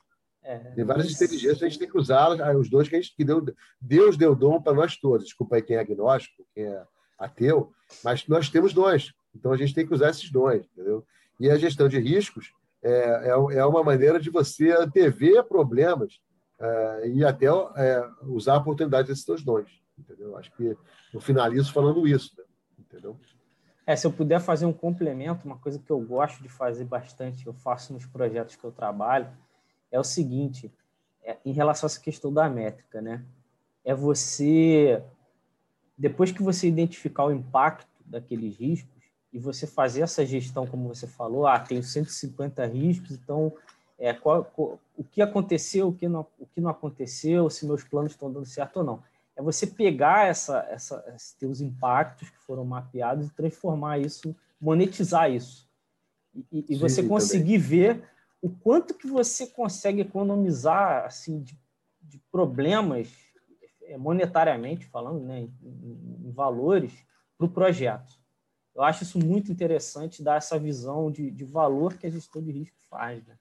É, 0.41 0.57
tem 0.57 0.83
várias 0.83 1.07
isso. 1.07 1.23
inteligências, 1.23 1.61
a 1.61 1.69
gente 1.69 1.79
tem 1.79 1.89
que 1.89 1.97
usá-las, 1.97 2.39
os 2.57 2.69
dois 2.69 2.89
que 2.89 2.95
a 2.95 3.01
gente 3.01 3.15
que 3.15 3.23
deu, 3.23 3.45
Deus 3.79 4.17
deu 4.17 4.35
dom 4.35 4.61
para 4.61 4.73
nós 4.73 4.97
todos. 4.97 5.25
Desculpa 5.25 5.55
aí 5.55 5.61
quem 5.61 5.75
é 5.77 5.79
agnóstico, 5.79 6.45
quem 6.53 6.65
é 6.65 6.83
ateu, 7.17 7.71
mas 8.03 8.27
nós 8.27 8.49
temos 8.49 8.73
dons. 8.73 9.13
Então 9.35 9.51
a 9.51 9.57
gente 9.57 9.73
tem 9.73 9.85
que 9.85 9.93
usar 9.93 10.09
esses 10.09 10.31
dons, 10.31 10.65
entendeu? 10.73 11.05
E 11.39 11.49
a 11.49 11.57
gestão 11.57 11.87
de 11.87 11.99
riscos 11.99 12.51
é, 12.81 13.29
é, 13.29 13.29
é 13.29 13.65
uma 13.65 13.83
maneira 13.83 14.19
de 14.19 14.29
você 14.29 14.71
antever 14.71 15.43
problemas 15.43 16.19
é, 16.63 17.07
e 17.09 17.25
até 17.25 17.47
é, 17.47 18.09
usar 18.21 18.53
a 18.53 18.57
oportunidade 18.57 19.09
desses 19.09 19.43
dons. 19.43 19.69
Entendeu? 19.97 20.37
Acho 20.37 20.51
que 20.53 20.77
eu 21.13 21.19
finalizo 21.19 21.73
falando 21.73 22.07
isso. 22.07 22.33
Né? 22.37 22.43
Entendeu? 22.79 23.17
É, 23.85 23.95
se 23.95 24.07
eu 24.07 24.13
puder 24.13 24.39
fazer 24.39 24.65
um 24.65 24.71
complemento, 24.71 25.45
uma 25.45 25.57
coisa 25.57 25.77
que 25.77 25.91
eu 25.91 25.99
gosto 25.99 26.41
de 26.41 26.47
fazer 26.47 26.85
bastante, 26.85 27.45
eu 27.45 27.53
faço 27.53 27.91
nos 27.91 28.05
projetos 28.05 28.55
que 28.55 28.63
eu 28.63 28.71
trabalho, 28.71 29.27
é 29.91 29.99
o 29.99 30.03
seguinte, 30.03 30.71
é, 31.21 31.37
em 31.45 31.51
relação 31.51 31.85
a 31.85 31.89
essa 31.89 31.99
questão 31.99 32.33
da 32.33 32.49
métrica, 32.49 33.01
né? 33.01 33.25
É 33.83 33.93
você, 33.93 35.03
depois 35.97 36.31
que 36.31 36.41
você 36.41 36.67
identificar 36.67 37.25
o 37.25 37.31
impacto 37.33 37.91
daqueles 38.05 38.55
riscos, 38.55 38.93
e 39.33 39.39
você 39.39 39.65
fazer 39.65 40.01
essa 40.01 40.23
gestão, 40.23 40.67
como 40.67 40.87
você 40.87 41.07
falou, 41.07 41.47
ah, 41.47 41.59
tenho 41.59 41.81
150 41.81 42.63
riscos, 42.67 43.11
então 43.11 43.51
é, 44.03 44.13
qual, 44.13 44.43
qual, 44.43 44.81
o 44.97 45.03
que 45.03 45.21
aconteceu, 45.21 45.87
o 45.87 45.93
que, 45.93 46.09
não, 46.09 46.27
o 46.37 46.45
que 46.45 46.59
não 46.59 46.69
aconteceu, 46.69 47.49
se 47.49 47.65
meus 47.65 47.85
planos 47.85 48.11
estão 48.11 48.29
dando 48.29 48.45
certo 48.45 48.77
ou 48.77 48.83
não. 48.83 49.01
É 49.33 49.41
você 49.41 49.65
pegar 49.65 50.27
essa, 50.27 50.59
essa, 50.69 51.01
esses 51.15 51.31
teus 51.35 51.61
impactos 51.61 52.29
que 52.29 52.37
foram 52.39 52.65
mapeados 52.65 53.27
e 53.27 53.33
transformar 53.33 53.99
isso, 53.99 54.35
monetizar 54.59 55.31
isso. 55.31 55.69
E, 56.51 56.65
e 56.67 56.75
você 56.75 57.01
conseguir 57.01 57.61
também. 57.61 57.69
ver 57.69 58.03
o 58.41 58.49
quanto 58.49 58.93
que 58.93 59.07
você 59.07 59.47
consegue 59.47 60.01
economizar 60.01 61.05
assim, 61.05 61.41
de, 61.41 61.57
de 62.01 62.17
problemas, 62.29 63.09
é, 63.83 63.97
monetariamente 63.97 64.85
falando, 64.85 65.23
né, 65.23 65.39
em, 65.39 65.53
em, 65.63 66.27
em 66.27 66.31
valores, 66.31 66.91
para 67.37 67.47
o 67.47 67.49
projeto. 67.49 68.19
Eu 68.75 68.83
acho 68.83 69.03
isso 69.03 69.17
muito 69.17 69.49
interessante, 69.49 70.21
dar 70.21 70.35
essa 70.35 70.59
visão 70.59 71.09
de, 71.09 71.31
de 71.31 71.45
valor 71.45 71.93
que 71.93 72.05
a 72.05 72.09
gestão 72.09 72.41
de 72.43 72.51
risco 72.51 72.77
faz. 72.89 73.25
Né? 73.25 73.37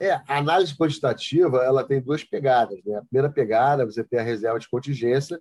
É, 0.00 0.12
a 0.12 0.38
análise 0.38 0.76
quantitativa 0.76 1.58
ela 1.58 1.84
tem 1.84 2.00
duas 2.00 2.22
pegadas. 2.22 2.78
Né? 2.84 2.96
A 2.96 3.02
primeira 3.02 3.30
pegada, 3.30 3.84
você 3.84 4.04
tem 4.04 4.18
a 4.18 4.22
reserva 4.22 4.58
de 4.58 4.68
contingência 4.68 5.40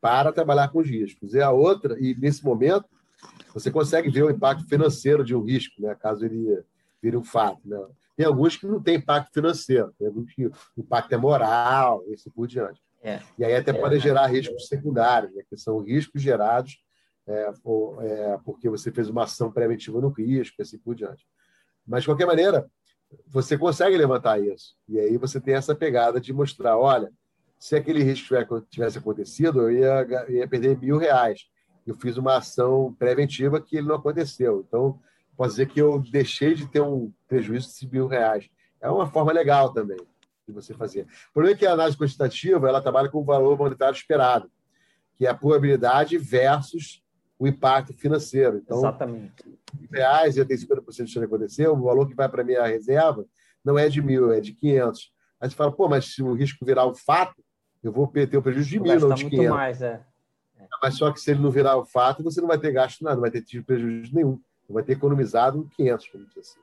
para 0.00 0.32
trabalhar 0.32 0.68
com 0.68 0.78
os 0.78 0.88
riscos. 0.88 1.34
E 1.34 1.40
a 1.40 1.50
outra, 1.50 1.96
e 2.00 2.14
nesse 2.14 2.44
momento, 2.44 2.86
você 3.52 3.70
consegue 3.70 4.10
ver 4.10 4.22
o 4.22 4.30
impacto 4.30 4.66
financeiro 4.68 5.24
de 5.24 5.34
um 5.34 5.42
risco, 5.42 5.80
né? 5.82 5.94
caso 5.94 6.24
ele 6.24 6.62
vire 7.02 7.16
um 7.16 7.24
fato. 7.24 7.60
Né? 7.64 7.78
Tem 8.16 8.26
alguns 8.26 8.56
que 8.56 8.66
não 8.66 8.80
têm 8.80 8.96
impacto 8.96 9.32
financeiro, 9.32 9.92
tem 9.98 10.06
alguns 10.08 10.32
que 10.32 10.46
o 10.46 10.52
impacto 10.78 11.12
é 11.12 11.16
moral, 11.16 12.04
e 12.08 12.14
assim 12.14 12.30
por 12.30 12.46
diante. 12.46 12.80
É. 13.02 13.20
E 13.38 13.44
aí 13.44 13.54
até 13.54 13.70
é, 13.70 13.74
podem 13.74 14.00
gerar 14.00 14.26
riscos 14.26 14.68
secundários, 14.68 15.34
né? 15.34 15.42
que 15.48 15.56
são 15.56 15.80
riscos 15.80 16.22
gerados 16.22 16.78
é, 17.28 17.52
ou, 17.62 18.00
é, 18.00 18.38
porque 18.42 18.68
você 18.70 18.90
fez 18.90 19.08
uma 19.08 19.24
ação 19.24 19.52
preventiva 19.52 20.00
no 20.00 20.08
risco, 20.08 20.62
assim 20.62 20.78
por 20.78 20.94
diante. 20.94 21.26
Mas, 21.86 22.02
de 22.02 22.08
qualquer 22.08 22.26
maneira, 22.26 22.68
você 23.26 23.56
consegue 23.56 23.96
levantar 23.96 24.40
isso. 24.40 24.76
E 24.88 24.98
aí 24.98 25.16
você 25.16 25.40
tem 25.40 25.54
essa 25.54 25.74
pegada 25.74 26.20
de 26.20 26.32
mostrar, 26.32 26.76
olha, 26.76 27.10
se 27.58 27.74
aquele 27.74 28.02
risco 28.02 28.34
tivesse 28.70 28.98
acontecido, 28.98 29.62
eu 29.62 29.70
ia, 29.72 30.26
ia 30.28 30.48
perder 30.48 30.78
mil 30.78 30.96
reais. 30.96 31.46
Eu 31.86 31.94
fiz 31.94 32.16
uma 32.16 32.36
ação 32.36 32.94
preventiva 32.98 33.60
que 33.60 33.76
ele 33.76 33.88
não 33.88 33.96
aconteceu. 33.96 34.64
Então, 34.66 35.00
posso 35.36 35.50
dizer 35.50 35.66
que 35.66 35.80
eu 35.80 35.98
deixei 36.10 36.54
de 36.54 36.66
ter 36.66 36.80
um 36.80 37.12
prejuízo 37.26 37.68
de 37.80 37.90
mil 37.90 38.06
reais. 38.06 38.48
É 38.80 38.88
uma 38.90 39.06
forma 39.06 39.32
legal 39.32 39.72
também 39.72 39.98
de 40.46 40.52
você 40.52 40.72
fazer. 40.72 41.02
O 41.30 41.32
problema 41.34 41.56
é 41.56 41.58
que 41.58 41.66
a 41.66 41.72
análise 41.72 41.96
quantitativa 41.96 42.68
ela 42.68 42.80
trabalha 42.80 43.08
com 43.08 43.20
o 43.20 43.24
valor 43.24 43.58
monetário 43.58 43.96
esperado, 43.96 44.50
que 45.16 45.26
é 45.26 45.30
a 45.30 45.34
probabilidade 45.34 46.16
versus 46.16 47.02
o 47.38 47.46
impacto 47.46 47.94
financeiro. 47.94 48.58
Então, 48.58 48.78
Exatamente. 48.78 49.32
reais 49.90 50.36
ia 50.36 50.44
ter 50.44 50.56
50% 50.56 50.84
de 50.84 50.96
chance 50.96 51.18
de 51.18 51.24
acontecer, 51.24 51.68
o 51.68 51.76
valor 51.76 52.08
que 52.08 52.14
vai 52.14 52.28
para 52.28 52.42
a 52.42 52.44
minha 52.44 52.66
reserva 52.66 53.24
não 53.64 53.78
é 53.78 53.88
de 53.88 54.02
mil, 54.02 54.32
é 54.32 54.40
de 54.40 54.52
500. 54.52 55.12
Aí 55.40 55.48
você 55.48 55.56
fala, 55.56 55.70
pô, 55.70 55.88
mas 55.88 56.14
se 56.14 56.22
o 56.22 56.32
risco 56.32 56.64
virar 56.64 56.86
um 56.86 56.94
fato, 56.94 57.42
eu 57.82 57.92
vou 57.92 58.08
ter 58.08 58.36
um 58.36 58.42
prejuízo 58.42 58.70
de 58.70 58.80
mil, 58.80 58.98
não 58.98 59.14
de 59.14 59.28
500. 59.28 59.50
Mais, 59.50 59.82
é. 59.82 60.02
É. 60.58 60.66
Mas 60.82 60.96
só 60.96 61.12
que 61.12 61.20
se 61.20 61.30
ele 61.30 61.40
não 61.40 61.50
virar 61.50 61.76
o 61.76 61.82
um 61.82 61.84
fato, 61.84 62.22
você 62.22 62.40
não 62.40 62.48
vai 62.48 62.58
ter 62.58 62.72
gasto 62.72 63.02
nada, 63.02 63.14
não 63.14 63.22
vai 63.22 63.30
ter 63.30 63.42
tido 63.42 63.64
prejuízo 63.64 64.14
nenhum. 64.14 64.40
Você 64.66 64.72
vai 64.72 64.82
ter 64.82 64.92
economizado 64.92 65.68
500, 65.76 66.08
como 66.08 66.26
diz 66.26 66.38
assim. 66.38 66.60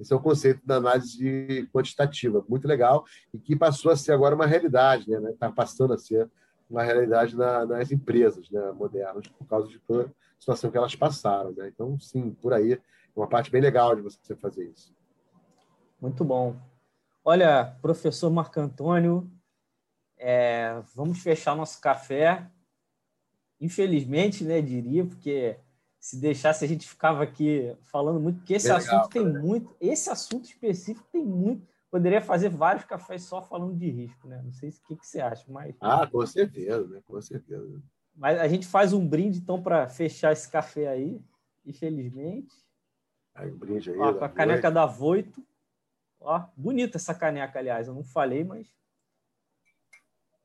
Esse 0.00 0.12
é 0.12 0.16
o 0.16 0.20
conceito 0.20 0.64
da 0.64 0.76
análise 0.76 1.68
quantitativa, 1.72 2.44
muito 2.48 2.68
legal, 2.68 3.04
e 3.34 3.38
que 3.38 3.56
passou 3.56 3.90
a 3.90 3.96
ser 3.96 4.12
agora 4.12 4.34
uma 4.34 4.46
realidade, 4.46 5.10
está 5.10 5.20
né? 5.20 5.34
Tá 5.38 5.50
passando 5.50 5.92
a 5.92 5.98
ser 5.98 6.30
uma 6.68 6.82
realidade 6.82 7.36
na, 7.36 7.64
nas 7.64 7.90
empresas 7.90 8.50
né, 8.50 8.72
modernas, 8.72 9.26
por 9.26 9.46
causa 9.46 9.68
de 9.68 9.78
toda 9.80 10.06
a 10.06 10.40
situação 10.40 10.70
que 10.70 10.76
elas 10.76 10.94
passaram. 10.94 11.52
Né? 11.52 11.68
Então, 11.68 11.98
sim, 11.98 12.30
por 12.34 12.52
aí 12.52 12.74
é 12.74 12.80
uma 13.16 13.26
parte 13.26 13.50
bem 13.50 13.60
legal 13.60 13.96
de 13.96 14.02
você 14.02 14.36
fazer 14.36 14.64
isso. 14.68 14.94
Muito 16.00 16.24
bom. 16.24 16.56
Olha, 17.24 17.76
professor 17.82 18.30
Marco 18.30 18.60
Antônio, 18.60 19.30
é, 20.16 20.80
vamos 20.94 21.22
fechar 21.22 21.56
nosso 21.56 21.80
café. 21.80 22.48
Infelizmente, 23.60 24.44
né, 24.44 24.62
diria, 24.62 25.04
porque 25.04 25.58
se 25.98 26.16
deixasse 26.20 26.64
a 26.64 26.68
gente 26.68 26.88
ficava 26.88 27.22
aqui 27.22 27.76
falando 27.82 28.20
muito, 28.20 28.38
porque 28.38 28.54
esse 28.54 28.68
bem 28.68 28.76
assunto 28.76 28.92
legal, 28.92 29.08
tem 29.08 29.26
né? 29.26 29.40
muito, 29.40 29.76
esse 29.80 30.08
assunto 30.08 30.44
específico 30.44 31.08
tem 31.10 31.24
muito 31.24 31.66
poderia 31.90 32.20
fazer 32.20 32.48
vários 32.48 32.84
cafés 32.84 33.22
só 33.22 33.42
falando 33.42 33.76
de 33.76 33.90
risco, 33.90 34.28
né? 34.28 34.40
Não 34.42 34.52
sei 34.52 34.70
o 34.70 34.72
que, 34.86 34.96
que 34.96 35.06
você 35.06 35.20
acha, 35.20 35.44
mas. 35.48 35.76
Ah, 35.80 36.06
com 36.06 36.24
certeza, 36.26 36.86
né? 36.88 37.00
Com 37.06 37.20
certeza. 37.20 37.82
Mas 38.14 38.38
a 38.40 38.48
gente 38.48 38.66
faz 38.66 38.92
um 38.92 39.06
brinde, 39.06 39.38
então, 39.38 39.62
para 39.62 39.88
fechar 39.88 40.32
esse 40.32 40.50
café 40.50 40.88
aí, 40.88 41.20
infelizmente. 41.64 42.54
Aí, 43.34 43.50
um 43.50 43.56
brinde 43.56 43.90
aí. 43.90 43.98
Ó, 43.98 44.14
com 44.14 44.24
a 44.24 44.28
caneca 44.28 44.70
da 44.70 44.86
Voito. 44.86 45.46
Ó, 46.20 46.44
bonita 46.56 46.96
essa 46.96 47.14
caneca, 47.14 47.58
aliás. 47.58 47.86
Eu 47.86 47.94
não 47.94 48.02
falei, 48.02 48.42
mas. 48.42 48.66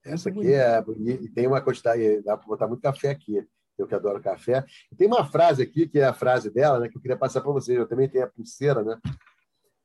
Essa 0.05 0.29
aqui 0.29 0.53
é. 0.53 0.83
E 0.99 1.29
tem 1.29 1.47
uma 1.47 1.61
quantidade. 1.61 2.21
Dá 2.21 2.37
para 2.37 2.47
botar 2.47 2.67
muito 2.67 2.81
café 2.81 3.09
aqui. 3.09 3.45
Eu 3.75 3.87
que 3.87 3.95
adoro 3.95 4.21
café. 4.21 4.63
E 4.91 4.95
tem 4.95 5.07
uma 5.07 5.25
frase 5.25 5.63
aqui, 5.63 5.87
que 5.87 5.97
é 5.97 6.05
a 6.05 6.13
frase 6.13 6.51
dela, 6.51 6.79
né, 6.79 6.89
que 6.89 6.95
eu 6.95 7.01
queria 7.01 7.17
passar 7.17 7.41
para 7.41 7.51
vocês. 7.51 7.75
Eu 7.75 7.87
também 7.87 8.07
tenho 8.07 8.25
a 8.25 8.27
pulseira, 8.27 8.83
né? 8.83 8.99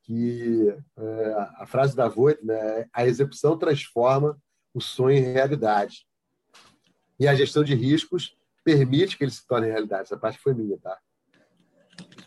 Que 0.09 0.75
é, 0.97 1.35
a 1.59 1.67
frase 1.67 1.95
da 1.95 2.09
Voigt, 2.09 2.43
né? 2.43 2.89
A 2.95 3.07
execução 3.07 3.59
transforma 3.59 4.41
o 4.73 4.81
sonho 4.81 5.19
em 5.19 5.33
realidade. 5.35 6.07
E 7.21 7.29
a 7.29 7.35
gestão 7.35 7.63
de 7.63 7.75
riscos 7.75 8.35
permite 8.65 9.19
que 9.19 9.25
ele 9.25 9.31
se 9.31 9.47
torne 9.47 9.67
realidade. 9.67 10.05
Essa 10.05 10.17
parte 10.17 10.39
foi 10.39 10.55
minha, 10.55 10.79
tá? 10.79 10.99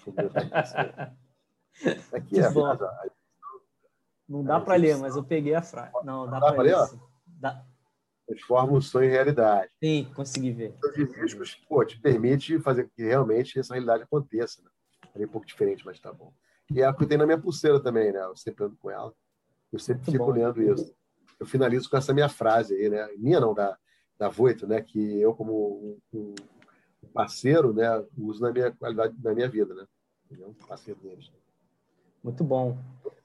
Aqui 2.13 2.39
é 2.39 2.45
a 2.45 2.51
Não 4.29 4.43
dá 4.43 4.59
para 4.59 4.75
ler, 4.75 4.97
mas 4.97 5.15
eu 5.15 5.23
peguei 5.23 5.55
a 5.55 5.63
frase. 5.63 5.91
Não, 6.03 6.29
dá, 6.29 6.39
dá 6.39 6.53
para 6.53 6.61
ler. 6.61 6.75
Dá. 7.25 7.65
Transforma 8.27 8.73
o 8.73 8.81
sonho 8.81 9.09
em 9.09 9.11
realidade. 9.11 9.71
Sim, 9.83 10.11
consegui 10.13 10.51
ver. 10.51 10.77
Os 10.83 10.95
riscos 11.15 11.55
pô, 11.67 11.83
te 11.83 11.99
permite 11.99 12.59
fazer 12.59 12.87
que 12.95 13.01
realmente 13.01 13.57
essa 13.57 13.73
realidade 13.73 14.03
aconteça. 14.03 14.61
Né? 14.61 14.69
É 15.15 15.25
um 15.25 15.27
pouco 15.27 15.47
diferente, 15.47 15.83
mas 15.83 15.99
tá 15.99 16.13
bom. 16.13 16.31
E 16.73 16.81
é 16.81 16.85
a 16.85 16.93
que 16.93 17.05
tem 17.05 17.17
na 17.17 17.25
minha 17.25 17.37
pulseira 17.37 17.79
também, 17.79 18.11
né? 18.11 18.23
Eu 18.23 18.35
sempre 18.35 18.65
ando 18.65 18.77
com 18.77 18.89
ela. 18.89 19.13
Eu 19.71 19.79
sempre 19.79 20.03
Muito 20.03 20.11
fico 20.11 20.25
bom. 20.25 20.31
lendo 20.31 20.61
isso. 20.61 20.93
Eu 21.39 21.45
finalizo 21.45 21.89
com 21.89 21.97
essa 21.97 22.13
minha 22.13 22.29
frase 22.29 22.75
aí, 22.75 22.89
né? 22.89 23.09
Minha 23.17 23.39
não, 23.39 23.53
da, 23.53 23.77
da 24.17 24.29
Voito, 24.29 24.67
né? 24.67 24.81
Que 24.81 25.19
eu, 25.19 25.33
como 25.33 25.99
um, 26.13 26.35
um 27.03 27.07
parceiro, 27.13 27.73
né? 27.73 27.87
Uso 28.17 28.41
na 28.41 28.51
minha 28.51 28.71
qualidade, 28.71 29.15
na 29.21 29.33
minha 29.33 29.49
vida, 29.49 29.73
né? 29.73 29.85
Um 30.31 30.53
parceiro 30.67 30.99
deles. 31.01 31.31
Muito 32.23 32.43
bom. 32.43 32.77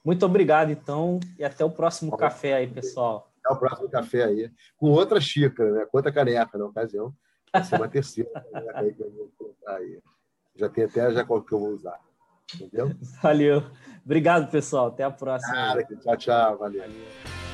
Muito 0.04 0.24
obrigado, 0.24 0.70
então, 0.70 1.20
e 1.38 1.44
até 1.44 1.64
o 1.64 1.70
próximo 1.70 2.10
tá 2.12 2.16
café 2.16 2.54
aí, 2.54 2.66
pessoal. 2.66 3.30
Até 3.44 3.54
o 3.54 3.58
próximo 3.58 3.88
café 3.88 4.24
aí, 4.24 4.50
com 4.76 4.90
outra 4.90 5.20
xícara, 5.20 5.70
né? 5.72 5.86
com 5.86 5.98
outra 5.98 6.12
caneca 6.12 6.56
na 6.56 6.66
ocasião. 6.66 7.14
Vai 7.52 7.64
ser 7.64 7.76
uma 7.76 7.88
terceira 7.88 8.30
caneca 8.30 8.78
aí 8.80 8.94
que 8.94 9.02
eu 9.02 9.10
vou 9.10 9.30
colocar 9.36 9.76
aí. 9.76 10.00
Já 10.54 10.68
tem 10.68 10.84
até 10.84 11.12
já 11.12 11.24
qual 11.24 11.42
que 11.42 11.52
eu 11.52 11.58
vou 11.58 11.70
usar. 11.70 12.00
Entendeu? 12.54 12.94
Valeu. 13.22 13.62
Obrigado, 14.04 14.50
pessoal. 14.50 14.88
Até 14.88 15.02
a 15.04 15.10
próxima. 15.10 15.54
Cara, 15.54 15.84
tchau, 15.84 16.16
tchau. 16.16 16.58
Valeu. 16.58 16.80
Valeu. 16.80 17.45